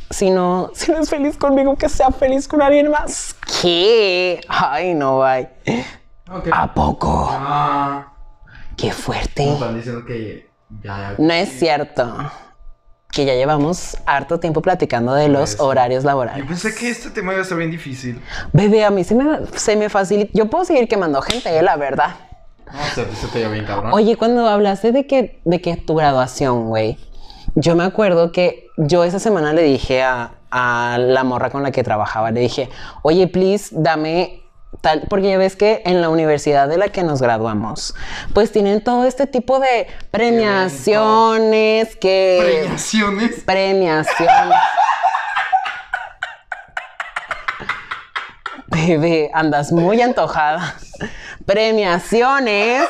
[0.09, 3.35] si no, si no es feliz conmigo, que sea feliz con alguien más.
[3.61, 4.41] ¿Qué?
[4.47, 5.49] Ay, no, bye.
[6.29, 6.49] Ok.
[6.51, 7.27] ¿A poco?
[7.31, 8.07] Ah.
[8.77, 9.45] Qué fuerte.
[9.45, 10.49] Me están diciendo que
[10.83, 11.15] ya, ya.
[11.17, 12.31] No es cierto.
[13.11, 16.45] Que ya llevamos harto tiempo platicando de los horarios Yo laborales.
[16.45, 18.21] pensé que este tema iba a ser bien difícil.
[18.53, 20.31] Bebé, a mí se me, se me facilita.
[20.33, 22.15] Yo puedo seguir quemando gente, eh, la verdad.
[22.71, 23.91] No, se, se te lleva bien cabrón.
[23.93, 26.97] Oye, cuando hablaste de que, de que tu graduación, güey,
[27.55, 31.71] yo me acuerdo que yo esa semana le dije a, a la morra con la
[31.71, 32.69] que trabajaba, le dije,
[33.03, 34.41] oye, please, dame
[34.79, 37.93] tal, porque ya ves que en la universidad de la que nos graduamos,
[38.33, 42.39] pues tienen todo este tipo de premiaciones que...
[42.41, 43.43] Premiaciones.
[43.45, 44.57] Premiaciones.
[48.71, 50.75] Bebé, andas muy antojada.
[51.45, 52.87] Premiaciones.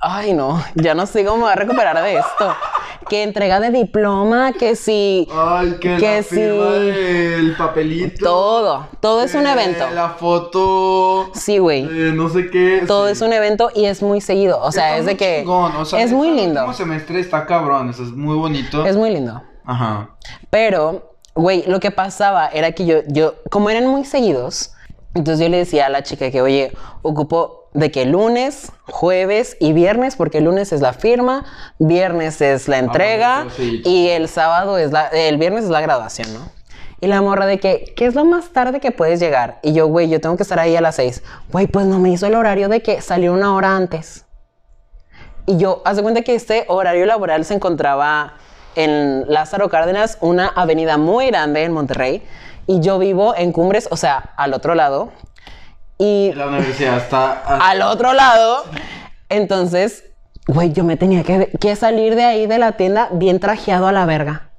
[0.00, 2.54] Ay, no, ya no sé cómo me voy a recuperar de esto.
[3.08, 5.28] Que entrega de diploma, que sí.
[5.32, 6.36] Ay, que, Que la sí.
[6.40, 8.24] del papelito.
[8.24, 9.88] Todo, todo es un evento.
[9.92, 11.30] La foto.
[11.34, 11.82] Sí, güey.
[11.84, 12.84] eh, no sé qué.
[12.86, 13.12] Todo sí.
[13.12, 14.60] es un evento y es muy seguido.
[14.60, 15.40] O sea, Está es de que.
[15.40, 16.60] chingón, o sea, es muy el lindo.
[16.60, 18.84] último semestre está cabrón, eso es muy bonito.
[18.86, 19.42] Es muy lindo.
[19.64, 20.10] Ajá.
[20.50, 24.74] Pero, güey, lo que pasaba era que yo, yo, como eran muy seguidos,
[25.14, 26.72] entonces yo le decía a la chica que, oye,
[27.02, 31.44] ocupo de que lunes, jueves y viernes, porque el lunes es la firma,
[31.78, 33.82] viernes es la entrega bonito, sí.
[33.84, 36.50] y el sábado es la, el viernes es la graduación, ¿no?
[37.00, 39.58] Y la morra de que, ¿qué es lo más tarde que puedes llegar?
[39.62, 41.24] Y yo, güey, yo tengo que estar ahí a las seis.
[41.50, 44.24] Güey, pues no me hizo el horario de que salió una hora antes.
[45.46, 48.34] Y yo, haz de cuenta que este horario laboral se encontraba
[48.74, 52.22] en Lázaro Cárdenas, una avenida muy grande en Monterrey.
[52.66, 55.12] Y yo vivo en Cumbres, o sea, al otro lado.
[55.98, 57.42] Y La universidad está...
[57.46, 58.64] al otro lado.
[59.28, 60.04] Entonces,
[60.46, 63.92] güey, yo me tenía que, que salir de ahí de la tienda bien trajeado a
[63.92, 64.51] la verga.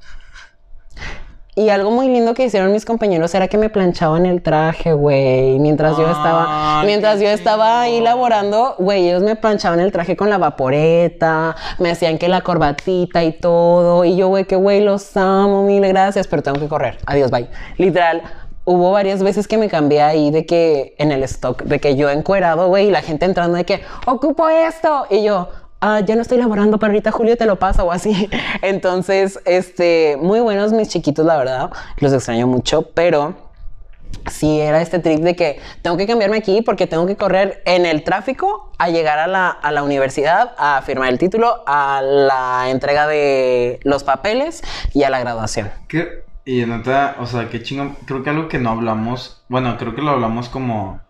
[1.56, 5.60] Y algo muy lindo que hicieron mis compañeros era que me planchaban el traje, güey.
[5.60, 10.32] Mientras yo estaba, mientras yo estaba ahí laborando, güey, ellos me planchaban el traje con
[10.32, 14.04] la vaporeta, me hacían que la corbatita y todo.
[14.04, 16.97] Y yo, güey, que güey, los amo, mil gracias, pero tengo que correr.
[17.06, 17.47] Adiós, bye.
[17.78, 18.24] Literal.
[18.66, 22.10] Hubo varias veces que me cambié ahí de que en el stock, de que yo
[22.10, 25.06] encuerado, güey, y la gente entrando de que ocupo esto.
[25.10, 25.49] Y yo,
[25.84, 28.30] ah, ya no estoy laborando, pero ahorita Julio te lo pasa o así.
[28.62, 31.72] Entonces, este, muy buenos mis chiquitos, la verdad.
[31.98, 33.36] Los extraño mucho, pero
[34.32, 37.86] sí era este trip de que tengo que cambiarme aquí porque tengo que correr en
[37.86, 42.70] el tráfico a llegar a la, a la universidad, a firmar el título, a la
[42.70, 44.64] entrega de los papeles
[44.94, 45.70] y a la graduación.
[45.90, 46.24] ¿Qué?
[46.46, 47.98] Y neta, o sea, qué chingón.
[48.06, 51.02] Creo que algo que no hablamos, bueno, creo que lo hablamos como,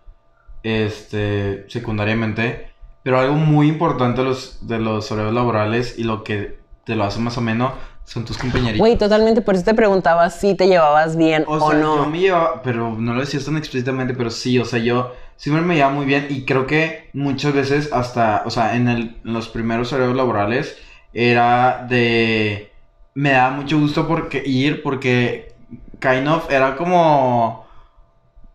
[0.64, 2.73] este, secundariamente,
[3.04, 7.04] pero algo muy importante de los, de los horarios laborales y lo que te lo
[7.04, 7.74] hace más o menos
[8.06, 8.80] son tus compañeritos.
[8.80, 11.98] Güey, totalmente, por eso te preguntaba si te llevabas bien o, O sea, no.
[12.04, 15.64] yo me llevaba, pero no lo decías tan explícitamente, pero sí, o sea, yo siempre
[15.64, 19.34] me llevaba muy bien y creo que muchas veces hasta, o sea, en, el- en
[19.34, 20.78] los primeros horarios laborales
[21.14, 22.72] era de,
[23.14, 25.54] me daba mucho gusto porque ir porque
[26.02, 27.63] kind of era como,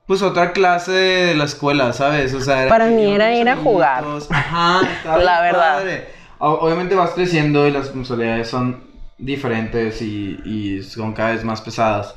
[0.08, 2.34] pues otra clase de la escuela, ¿sabes?
[2.34, 4.04] O sea, Para que mí era ir a jugar.
[4.30, 5.74] Ajá, estaba La verdad.
[5.76, 6.08] padre.
[6.38, 8.84] Obviamente vas creciendo y las responsabilidades son
[9.18, 12.14] diferentes y, y son cada vez más pesadas.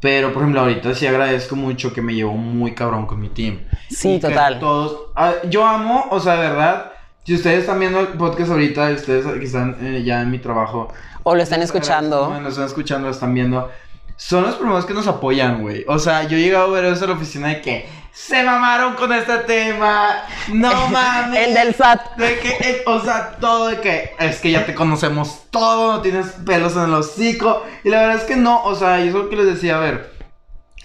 [0.00, 3.60] Pero, por ejemplo, ahorita sí agradezco mucho que me llevo muy cabrón con mi team.
[3.90, 4.58] Sí, Y total.
[4.58, 6.92] Todos, ah, yo amo, o sea, de verdad,
[7.24, 10.92] si ustedes están viendo el podcast ahorita, ustedes que están eh, ya en mi trabajo.
[11.22, 12.28] O lo están escuchando.
[12.28, 13.70] Bueno, están escuchando, lo están viendo.
[14.16, 15.84] Son los primeros que nos apoyan, güey.
[15.88, 18.94] O sea, yo he llegado a ver eso en la oficina de que se mamaron
[18.94, 20.22] con este tema.
[20.52, 21.48] No mames.
[21.48, 22.16] El del SAT.
[22.16, 26.00] De que, eh, o sea, todo de que es que ya te conocemos todo, no
[26.00, 27.64] tienes pelos en el hocico.
[27.82, 30.12] Y la verdad es que no, o sea, y eso que les decía, a ver,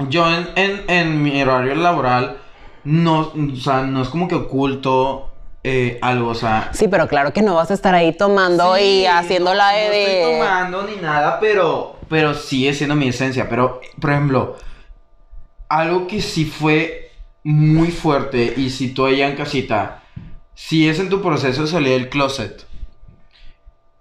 [0.10, 2.38] yo en, en, en mi horario laboral,
[2.84, 5.30] no, o sea, no es como que oculto
[5.64, 6.70] eh, algo, o sea.
[6.74, 9.72] Sí, pero claro que no vas a estar ahí tomando y sí, haciendo no- la
[9.72, 10.22] no de...
[10.22, 13.48] estoy tomando ni nada, pero, pero sigue siendo mi esencia.
[13.48, 14.58] Pero, por ejemplo,
[15.70, 17.12] algo que sí fue
[17.44, 20.04] muy fuerte y si tú allá en casita,
[20.54, 22.66] si es en tu proceso de salir del closet.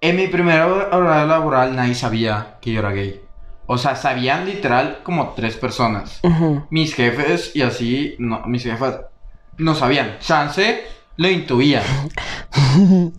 [0.00, 3.20] En mi primera hora laboral nadie sabía que yo era gay.
[3.66, 6.20] O sea, sabían literal como tres personas.
[6.70, 9.00] Mis jefes y así, no, mis jefas
[9.58, 10.18] no sabían.
[10.20, 10.84] Chance
[11.16, 11.82] lo intuían.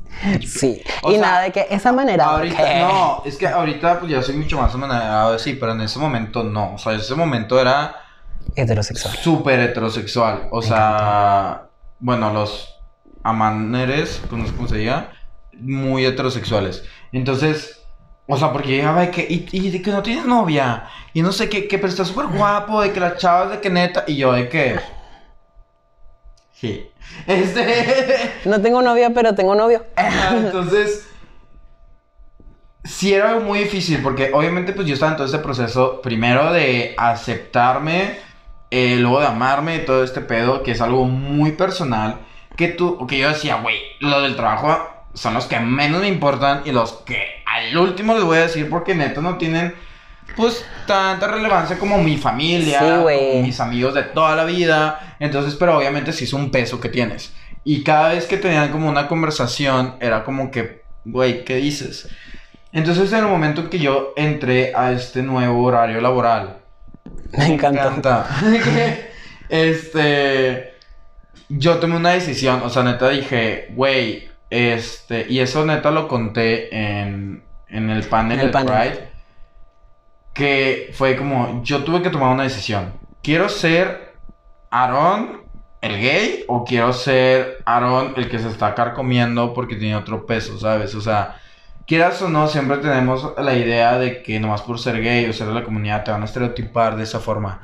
[0.45, 0.81] Sí.
[1.01, 2.25] O y sea, nada de que esa manera.
[2.25, 2.79] Ahorita, ¿qué?
[2.79, 6.43] no, es que ahorita pues ya soy mucho más manejado así, pero en ese momento
[6.43, 6.73] no.
[6.73, 7.95] O sea, ese momento era
[8.55, 9.15] Heterosexual.
[9.17, 10.47] súper heterosexual.
[10.51, 12.75] O sea, bueno, los
[13.23, 15.11] amaneres, no sé cómo se diga,
[15.53, 16.83] muy heterosexuales.
[17.11, 17.81] Entonces,
[18.27, 21.31] o sea, porque llegaba de que, y, y de que no tienes novia, y no
[21.31, 24.17] sé qué, que, pero está súper guapo, de que las chavas de que neta, y
[24.17, 24.79] yo de que.
[26.53, 26.85] Sí.
[27.27, 28.31] Este.
[28.45, 29.85] No tengo novia, pero tengo novio.
[30.31, 31.07] Entonces,
[32.83, 36.51] sí era algo muy difícil porque obviamente pues yo estaba en todo este proceso primero
[36.51, 38.17] de aceptarme,
[38.71, 42.19] eh, luego de amarme y todo este pedo que es algo muy personal
[42.55, 44.77] que tú, que yo decía, güey, lo del trabajo
[45.13, 48.69] son los que menos me importan y los que al último les voy a decir
[48.69, 49.73] porque neta no tienen
[50.39, 55.15] pues tanta relevancia como mi familia, Sí, como mis amigos de toda la vida.
[55.19, 57.33] Entonces, pero obviamente sí es un peso que tienes.
[57.65, 62.07] Y cada vez que tenían como una conversación, era como que, güey, ¿qué dices?
[62.71, 66.59] Entonces, en el momento en que yo entré a este nuevo horario laboral,
[67.37, 67.81] Me encantó.
[67.81, 68.27] encanta.
[69.49, 70.73] este.
[71.49, 72.61] Yo tomé una decisión.
[72.63, 74.29] O sea, neta dije, güey.
[74.49, 75.25] Este.
[75.29, 78.73] Y eso neta lo conté en, en el panel En el de panel.
[78.73, 79.09] Pride.
[80.33, 81.63] Que fue como.
[81.63, 82.93] Yo tuve que tomar una decisión.
[83.21, 84.13] Quiero ser
[84.69, 85.43] Aaron
[85.81, 86.45] el gay.
[86.47, 90.95] O quiero ser Aaron el que se está carcomiendo porque tiene otro peso, ¿sabes?
[90.95, 91.35] O sea.
[91.85, 95.47] Quieras o no, siempre tenemos la idea de que nomás por ser gay o ser
[95.47, 97.61] de la comunidad te van a estereotipar de esa forma.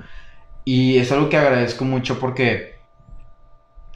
[0.63, 2.74] Y es algo que agradezco mucho porque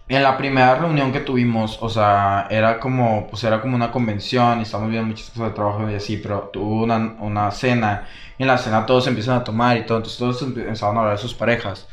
[0.10, 4.60] en la primera reunión que tuvimos, o sea, era como, pues era como una convención
[4.60, 8.08] y estamos viendo muchas cosas de trabajo y así, pero tuvo una, una cena
[8.40, 11.16] y en la cena todos empiezan a tomar y todo, entonces todos empezaron a hablar
[11.16, 11.88] de sus parejas.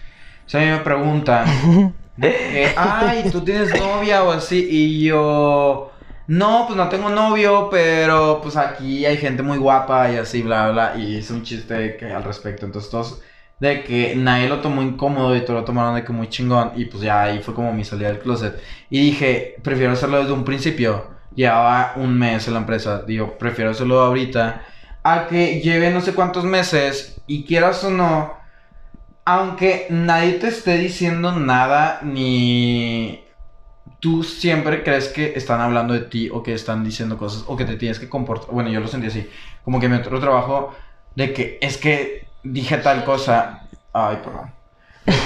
[0.46, 4.66] O sea, a mí me preguntan, de que, ay, ¿tú tienes novia o así?
[4.70, 5.92] Y yo,
[6.26, 10.70] no, pues no tengo novio, pero pues aquí hay gente muy guapa y así, bla,
[10.70, 13.20] bla, y hice un chiste que, al respecto, entonces todos
[13.60, 16.72] de que nadie lo tomó incómodo y todos lo tomaron de que muy chingón.
[16.76, 18.60] Y pues ya ahí fue como mi salida del closet.
[18.90, 21.14] Y dije prefiero hacerlo desde un principio.
[21.34, 23.02] Llevaba un mes en la empresa.
[23.02, 24.62] Digo prefiero hacerlo ahorita.
[25.02, 28.36] A que lleve no sé cuántos meses y quieras o no
[29.26, 33.24] aunque nadie te esté diciendo nada ni
[33.98, 37.64] tú siempre crees que están hablando de ti o que están diciendo cosas o que
[37.64, 39.28] te tienes que comportar bueno yo lo sentí así
[39.64, 40.74] como que mi otro trabajo
[41.16, 43.60] de que es que dije tal cosa.
[43.92, 44.52] Ay, perdón.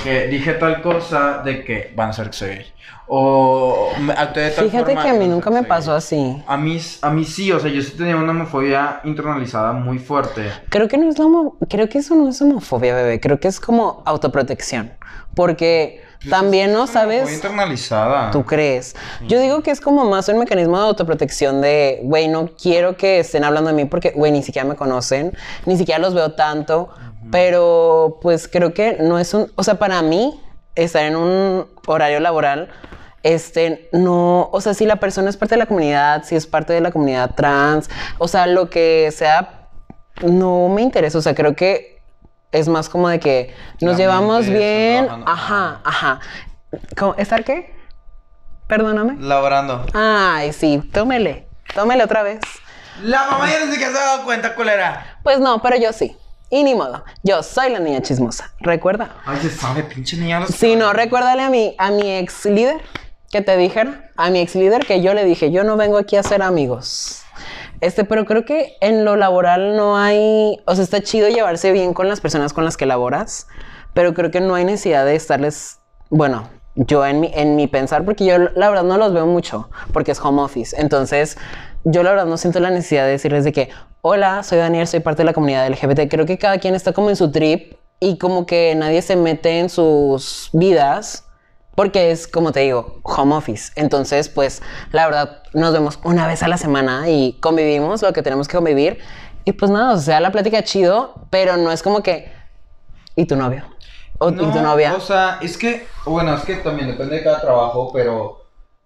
[0.04, 2.66] Que dije tal cosa de que van a ser que soy gay.
[3.12, 6.42] O actué de tal Fíjate forma que a mí nunca me pasó así.
[6.46, 10.50] A mí, a mí sí, o sea, yo sí tenía una homofobia internalizada muy fuerte.
[10.68, 13.18] Creo que no es la homo- creo que eso no es homofobia, bebé.
[13.20, 14.92] Creo que es como autoprotección.
[15.34, 17.32] Porque también no sabes.
[17.32, 18.30] internalizada.
[18.30, 18.94] ¿Tú crees?
[19.26, 23.20] Yo digo que es como más un mecanismo de autoprotección de, güey, no quiero que
[23.20, 25.32] estén hablando de mí porque, güey, ni siquiera me conocen,
[25.66, 26.90] ni siquiera los veo tanto,
[27.30, 30.40] pero pues creo que no es un, o sea, para mí,
[30.74, 32.70] estar en un horario laboral,
[33.22, 36.72] este, no, o sea, si la persona es parte de la comunidad, si es parte
[36.72, 39.68] de la comunidad trans, o sea, lo que sea,
[40.22, 42.00] no me interesa, o sea, creo que
[42.52, 46.20] es más como de que nos La llevamos bien, ajá, ajá.
[46.96, 47.74] ¿Cómo- ¿Estar qué?
[48.66, 49.16] Perdóname.
[49.18, 49.84] Laborando.
[49.94, 51.48] Ay, sí, tómele.
[51.74, 52.40] Tómele otra vez.
[53.02, 55.18] La mamá ya ni siquiera se ha dado cuenta, culera.
[55.22, 56.16] Pues no, pero yo sí.
[56.50, 57.04] Y ni modo.
[57.22, 58.52] Yo soy la niña chismosa.
[58.58, 59.14] ¿Recuerda?
[59.24, 60.46] Ay, se sabe, pinche niña.
[60.48, 62.80] Si no, recuérdale a mi, a mi ex líder
[63.30, 64.10] que te dijera.
[64.16, 67.22] A mi ex líder que yo le dije, yo no vengo aquí a ser amigos.
[67.80, 71.94] Este, pero creo que en lo laboral no hay, o sea, está chido llevarse bien
[71.94, 73.46] con las personas con las que laboras,
[73.94, 75.78] pero creo que no hay necesidad de estarles,
[76.10, 79.70] bueno, yo en mi, en mi pensar, porque yo la verdad no los veo mucho,
[79.92, 80.76] porque es home office.
[80.78, 81.38] Entonces,
[81.84, 83.70] yo la verdad no siento la necesidad de decirles de que,
[84.02, 86.08] hola, soy Daniel, soy parte de la comunidad LGBT.
[86.10, 89.60] Creo que cada quien está como en su trip y como que nadie se mete
[89.60, 91.26] en sus vidas
[91.74, 93.72] porque es, como te digo, home office.
[93.76, 94.60] Entonces, pues,
[94.92, 98.56] la verdad, nos vemos una vez a la semana y convivimos lo que tenemos que
[98.56, 98.98] convivir.
[99.44, 102.30] Y pues nada, o sea, la plática chido, pero no es como que,
[103.16, 103.64] ¿y tu novio?
[104.18, 104.94] O, ¿Y tu No, novia?
[104.94, 108.44] O sea, es que, bueno, es que también depende de cada trabajo, pero,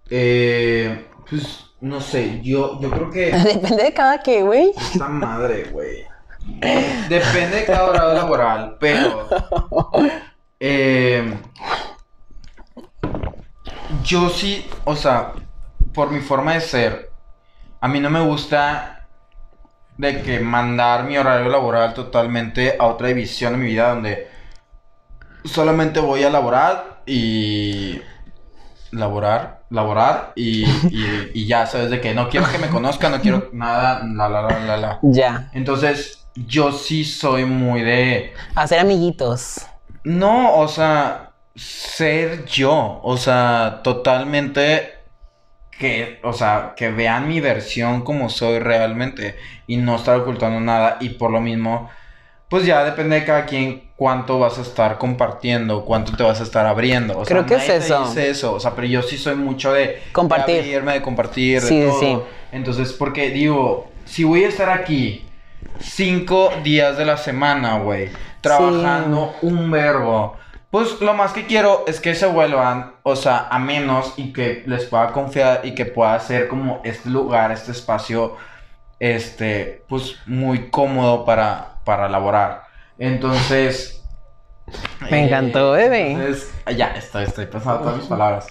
[0.09, 4.73] eh, pues, no sé, yo, yo creo que Depende de cada que, güey.
[4.75, 6.05] esta madre, güey,
[7.11, 9.29] depende de cada horario laboral, pero,
[10.59, 11.37] eh,
[14.03, 15.33] yo sí, o sea,
[15.93, 17.11] por mi forma de ser,
[17.83, 19.07] a mí no me gusta
[19.99, 24.29] de que mandar mi horario laboral totalmente a otra división de mi vida donde
[25.45, 28.01] solamente voy a laborar y
[28.95, 33.21] laborar, laborar y, y, y ya sabes de que no quiero que me conozcan, no
[33.21, 34.99] quiero nada, la la la la la.
[35.03, 35.49] Ya.
[35.53, 39.67] Entonces, yo sí soy muy de Hacer amiguitos.
[40.05, 44.91] no, o sea, ser yo, o sea, totalmente
[45.71, 49.37] que, o sea, que vean mi versión como soy realmente
[49.67, 51.91] y no estar ocultando nada y por lo mismo,
[52.49, 56.43] pues ya depende de cada quien cuánto vas a estar compartiendo, cuánto te vas a
[56.45, 57.19] estar abriendo.
[57.19, 58.05] O sea, Creo que es nadie te eso.
[58.07, 60.57] dice eso, o sea, pero yo sí soy mucho de Compartir.
[60.57, 62.01] de abrirme, de compartir, de Sí, sí, todo.
[62.01, 62.19] sí.
[62.53, 65.25] Entonces, porque digo, si voy a estar aquí
[65.81, 70.37] cinco días de la semana, güey, trabajando un verbo,
[70.71, 74.63] pues lo más que quiero es que se vuelvan, o sea, a menos y que
[74.67, 78.37] les pueda confiar y que pueda ser como este lugar, este espacio,
[79.01, 82.65] este, pues muy cómodo para, para laborar.
[82.99, 84.03] Entonces...
[85.11, 86.13] Me eh, encantó, bebé.
[86.13, 88.47] entonces, ya, estoy, estoy pensando todas mis palabras.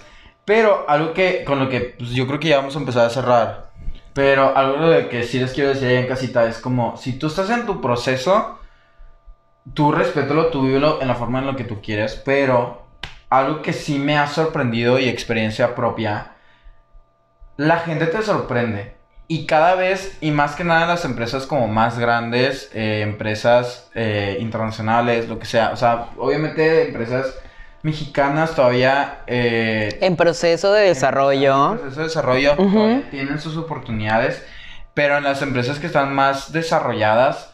[0.45, 3.09] Pero algo que, con lo que pues, yo creo que ya vamos a empezar a
[3.09, 3.71] cerrar.
[4.13, 7.27] Pero algo de que sí les quiero decir ahí en casita es como, si tú
[7.27, 8.59] estás en tu proceso,
[9.73, 12.83] tú respétalo, tú vívelo en la forma en la que tú quieres, pero
[13.29, 16.33] algo que sí me ha sorprendido y experiencia propia,
[17.57, 18.95] la gente te sorprende.
[19.27, 24.37] Y cada vez, y más que nada las empresas como más grandes, eh, empresas eh,
[24.39, 27.33] internacionales, lo que sea, o sea, obviamente empresas
[27.83, 29.21] mexicanas todavía...
[29.27, 31.71] eh, En proceso de desarrollo.
[31.71, 34.43] en proceso de desarrollo todavía tienen sus oportunidades,
[34.93, 37.53] pero en las empresas que están más desarrolladas,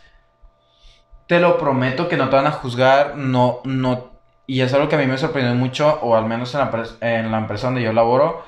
[1.28, 4.10] te lo prometo que no te van a juzgar, no, no,
[4.48, 7.32] y es algo que a mí me sorprendió mucho, o al menos en la, en
[7.32, 8.44] la empresa donde yo laboro,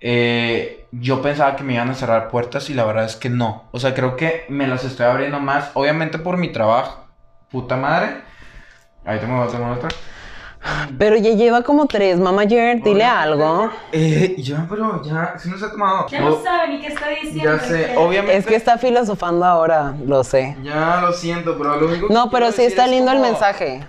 [0.00, 3.64] eh, yo pensaba que me iban a cerrar puertas y la verdad es que no.
[3.72, 7.04] O sea, creo que me las estoy abriendo más, obviamente por mi trabajo,
[7.50, 8.22] puta madre.
[9.04, 9.88] Ahí tengo, tengo otra.
[10.98, 13.70] Pero ya lleva como tres, mamager, dile algo.
[13.92, 16.08] Eh, ya, pero ya, si no se ha tomado.
[16.08, 17.56] Ya no sabe ni qué está diciendo.
[17.56, 18.36] ya sé, obviamente.
[18.38, 20.56] Es que está filosofando ahora, lo sé.
[20.62, 23.86] Ya lo siento, pero lo único que No, pero sí está es lindo el mensaje.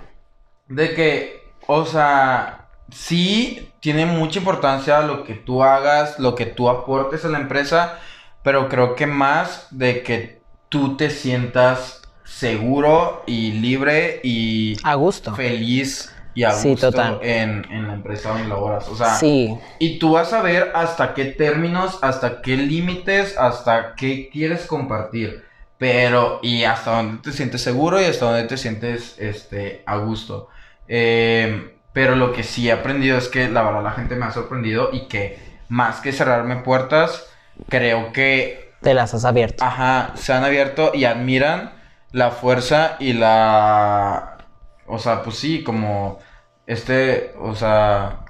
[0.67, 2.64] De que, o sea,
[2.95, 7.99] sí tiene mucha importancia lo que tú hagas, lo que tú aportes a la empresa,
[8.43, 15.35] pero creo que más de que tú te sientas seguro y libre y A gusto.
[15.35, 17.19] feliz y a Sí, gusto total.
[17.21, 18.87] En, en la empresa donde laboras.
[18.89, 19.55] O sea, Sí.
[19.79, 25.45] y tú vas a ver hasta qué términos, hasta qué límites, hasta qué quieres compartir.
[25.77, 30.47] Pero, y hasta dónde te sientes seguro y hasta dónde te sientes este, a gusto.
[30.87, 34.31] Eh, pero lo que sí he aprendido es que la verdad la gente me ha
[34.33, 35.39] sorprendido y que
[35.69, 37.25] más que cerrarme puertas,
[37.69, 39.63] creo que, Te las has abierto.
[39.63, 41.73] ajá, se han abierto y admiran
[42.11, 44.39] la fuerza y la,
[44.87, 46.19] o sea, pues sí, como
[46.67, 48.25] este, o sea,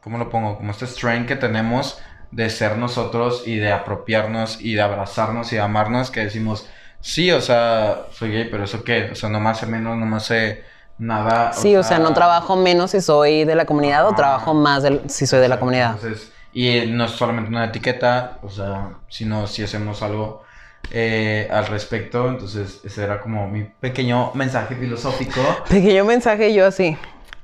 [0.00, 0.56] ¿cómo lo pongo?
[0.56, 2.00] Como este strength que tenemos
[2.30, 6.66] de ser nosotros y de apropiarnos y de abrazarnos y de amarnos, que decimos,
[7.00, 10.06] sí, o sea, soy gay, pero eso qué, o sea, no me hace menos, no
[10.06, 10.64] me hace
[11.02, 11.52] nada.
[11.52, 15.02] Sí, o sea, no trabajo menos si soy de la comunidad o trabajo más del-
[15.08, 15.92] si soy de la comunidad.
[15.96, 20.42] Entonces, y no es solamente una etiqueta, o sea, sino si hacemos algo
[20.90, 22.28] eh, al respecto.
[22.28, 25.40] Entonces, ese era como mi pequeño mensaje filosófico.
[25.68, 26.96] Pequeño mensaje yo así.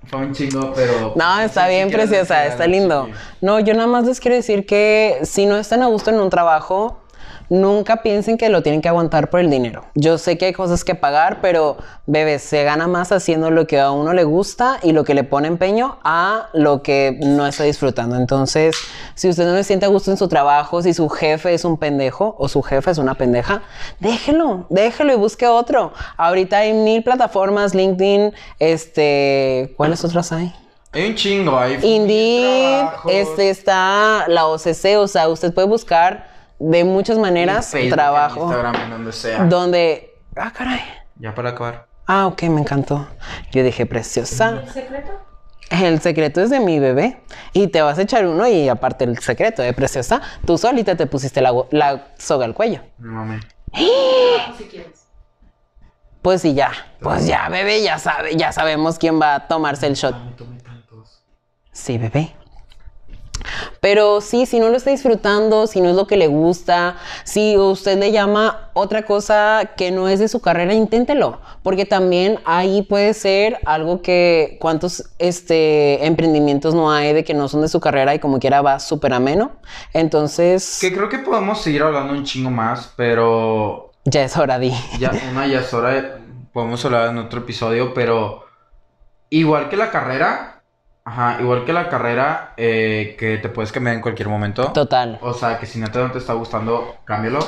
[0.07, 1.13] Fue un chingo, pero.
[1.17, 3.09] No, está si bien, preciosa, está lindo.
[3.41, 6.31] No, yo nada más les quiero decir que si no están a gusto en un
[6.31, 7.01] trabajo,
[7.49, 9.85] nunca piensen que lo tienen que aguantar por el dinero.
[9.95, 11.77] Yo sé que hay cosas que pagar, pero
[12.07, 15.25] bebés, se gana más haciendo lo que a uno le gusta y lo que le
[15.25, 18.17] pone empeño a lo que no está disfrutando.
[18.17, 18.77] Entonces,
[19.15, 21.77] si usted no se siente a gusto en su trabajo, si su jefe es un
[21.77, 23.63] pendejo o su jefe es una pendeja,
[24.01, 25.93] déjelo, déjelo y busque otro.
[26.17, 30.55] Ahorita hay mil plataformas, LinkedIn, este, ¿cuáles otras hay?
[30.93, 36.85] Hay un chingo, mil Indeed, este está la OCC, o sea, usted puede buscar de
[36.85, 39.45] muchas maneras Facebook, en trabajo Instagram, en donde sea.
[39.45, 40.81] donde ah caray.
[41.17, 41.87] Ya para acabar.
[42.07, 43.07] Ah, ok, me encantó.
[43.53, 44.63] Yo dije, preciosa.
[44.63, 45.13] ¿El secreto?
[45.71, 47.21] El secreto es de mi bebé.
[47.53, 51.07] Y te vas a echar uno y aparte el secreto de preciosa, tú solita te
[51.07, 52.81] pusiste la, la soga al cuello.
[52.99, 53.45] No mames.
[54.57, 55.07] si quieres.
[56.23, 56.73] Pues sí, ya.
[57.01, 60.17] Pues ya, bebé, ya sabe, ya sabemos quién va a tomarse el shot.
[60.17, 61.23] No tomé tantos.
[61.73, 62.35] Sí, bebé.
[63.81, 67.57] Pero sí, si no lo está disfrutando, si no es lo que le gusta, si
[67.57, 71.41] usted le llama otra cosa que no es de su carrera, inténtelo.
[71.63, 77.49] Porque también ahí puede ser algo que cuántos este, emprendimientos no hay de que no
[77.49, 79.53] son de su carrera y como quiera va súper ameno.
[79.93, 84.73] Entonces, Que creo que podemos seguir hablando un chingo más, pero ya es hora de...
[84.99, 86.13] Ya, una ya es hora, de-
[86.53, 88.45] podemos hablar en otro episodio, pero
[89.31, 90.58] igual que la carrera,
[91.09, 94.73] ajá, igual que la carrera, eh, que te puedes cambiar en cualquier momento.
[94.73, 95.19] Total.
[95.23, 97.39] O sea, que si neta no te está gustando, cámbialo.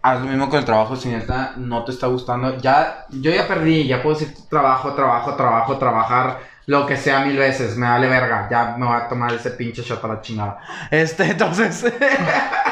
[0.00, 2.56] Haz lo mismo con el trabajo, si neta no te está gustando.
[2.58, 7.36] Ya, yo ya perdí, ya puedo decir trabajo, trabajo, trabajo, trabajar, lo que sea mil
[7.36, 8.48] veces, me vale verga.
[8.50, 10.58] Ya me voy a tomar ese pinche shot a la chingada.
[10.90, 11.92] Este, entonces.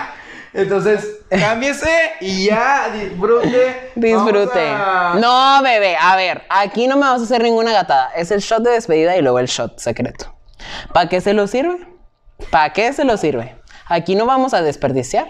[0.55, 1.90] entonces, cámbiese
[2.20, 3.90] y ya, disfrute.
[3.96, 4.61] Disfrute.
[4.68, 8.11] A- No, bebé, a ver, aquí no me vas a hacer ninguna gatada.
[8.16, 10.34] Es el shot de despedida y luego el shot secreto.
[10.92, 11.76] ¿Para qué se lo sirve?
[12.50, 13.57] ¿Para qué se lo sirve?
[13.86, 15.26] Aquí no vamos a desperdiciar.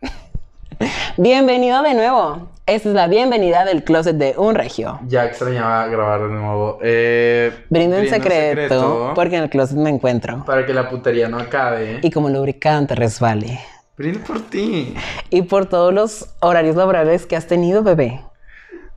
[1.16, 2.48] Bienvenido de nuevo.
[2.66, 5.00] Esta es la bienvenida del closet de un regio.
[5.08, 6.78] Ya extrañaba grabar de nuevo.
[6.82, 10.44] Eh, Brindo en brindo secreto, porque en el closet me encuentro.
[10.44, 11.98] Para que la putería no acabe.
[12.02, 13.60] Y como lubricante resbale.
[13.96, 14.94] Brindo por ti.
[15.30, 18.24] Y por todos los horarios laborales que has tenido, bebé.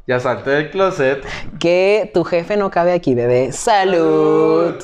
[0.07, 1.25] Ya salte del closet.
[1.59, 3.51] Que tu jefe no cabe aquí, bebé.
[3.51, 4.75] ¡Salud!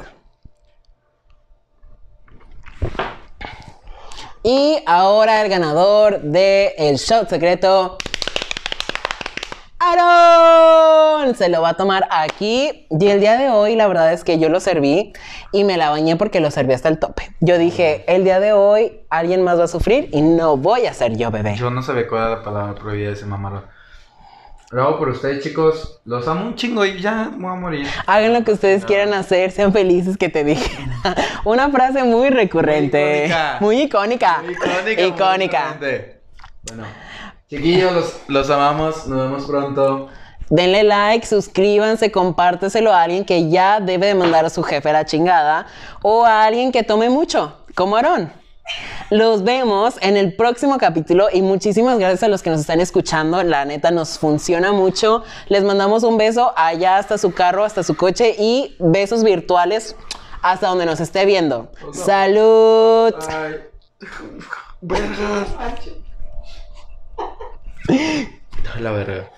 [4.44, 7.98] Y ahora el ganador del el shot secreto.
[9.84, 12.86] Aaron se lo va a tomar aquí.
[12.90, 15.14] Y el día de hoy, la verdad es que yo lo serví
[15.52, 17.32] y me la bañé porque lo serví hasta el tope.
[17.40, 20.94] Yo dije, el día de hoy alguien más va a sufrir y no voy a
[20.94, 21.56] ser yo, bebé.
[21.56, 23.64] Yo no sabía cuál era la palabra prohibida de ese mamaro.
[24.70, 26.00] Lo hago por ustedes, chicos.
[26.06, 27.88] Los amo un chingo y ya me voy a morir.
[28.06, 30.78] Hagan lo que ustedes quieran hacer, sean felices que te dije.
[31.44, 33.34] Una frase muy recurrente.
[33.60, 34.42] Muy icónica.
[34.44, 35.02] Muy icónica.
[35.02, 35.02] Icónica.
[35.02, 35.66] Icónica.
[35.68, 36.22] muy diferente.
[36.68, 36.84] Bueno,
[37.52, 39.06] chiquillos, los, los amamos.
[39.08, 40.08] Nos vemos pronto.
[40.50, 44.94] Denle like, suscríbanse, compárteselo a alguien que ya debe de mandar a su jefe a
[44.94, 45.68] la chingada
[46.02, 48.32] o a alguien que tome mucho, como Aarón.
[49.10, 53.44] Los vemos en el próximo capítulo y muchísimas gracias a los que nos están escuchando.
[53.44, 55.24] La neta nos funciona mucho.
[55.48, 59.96] Les mandamos un beso allá hasta su carro, hasta su coche y besos virtuales
[60.42, 61.70] hasta donde nos esté viendo.
[61.92, 63.14] Salud.
[63.30, 63.56] Ay.
[68.80, 69.30] la verga.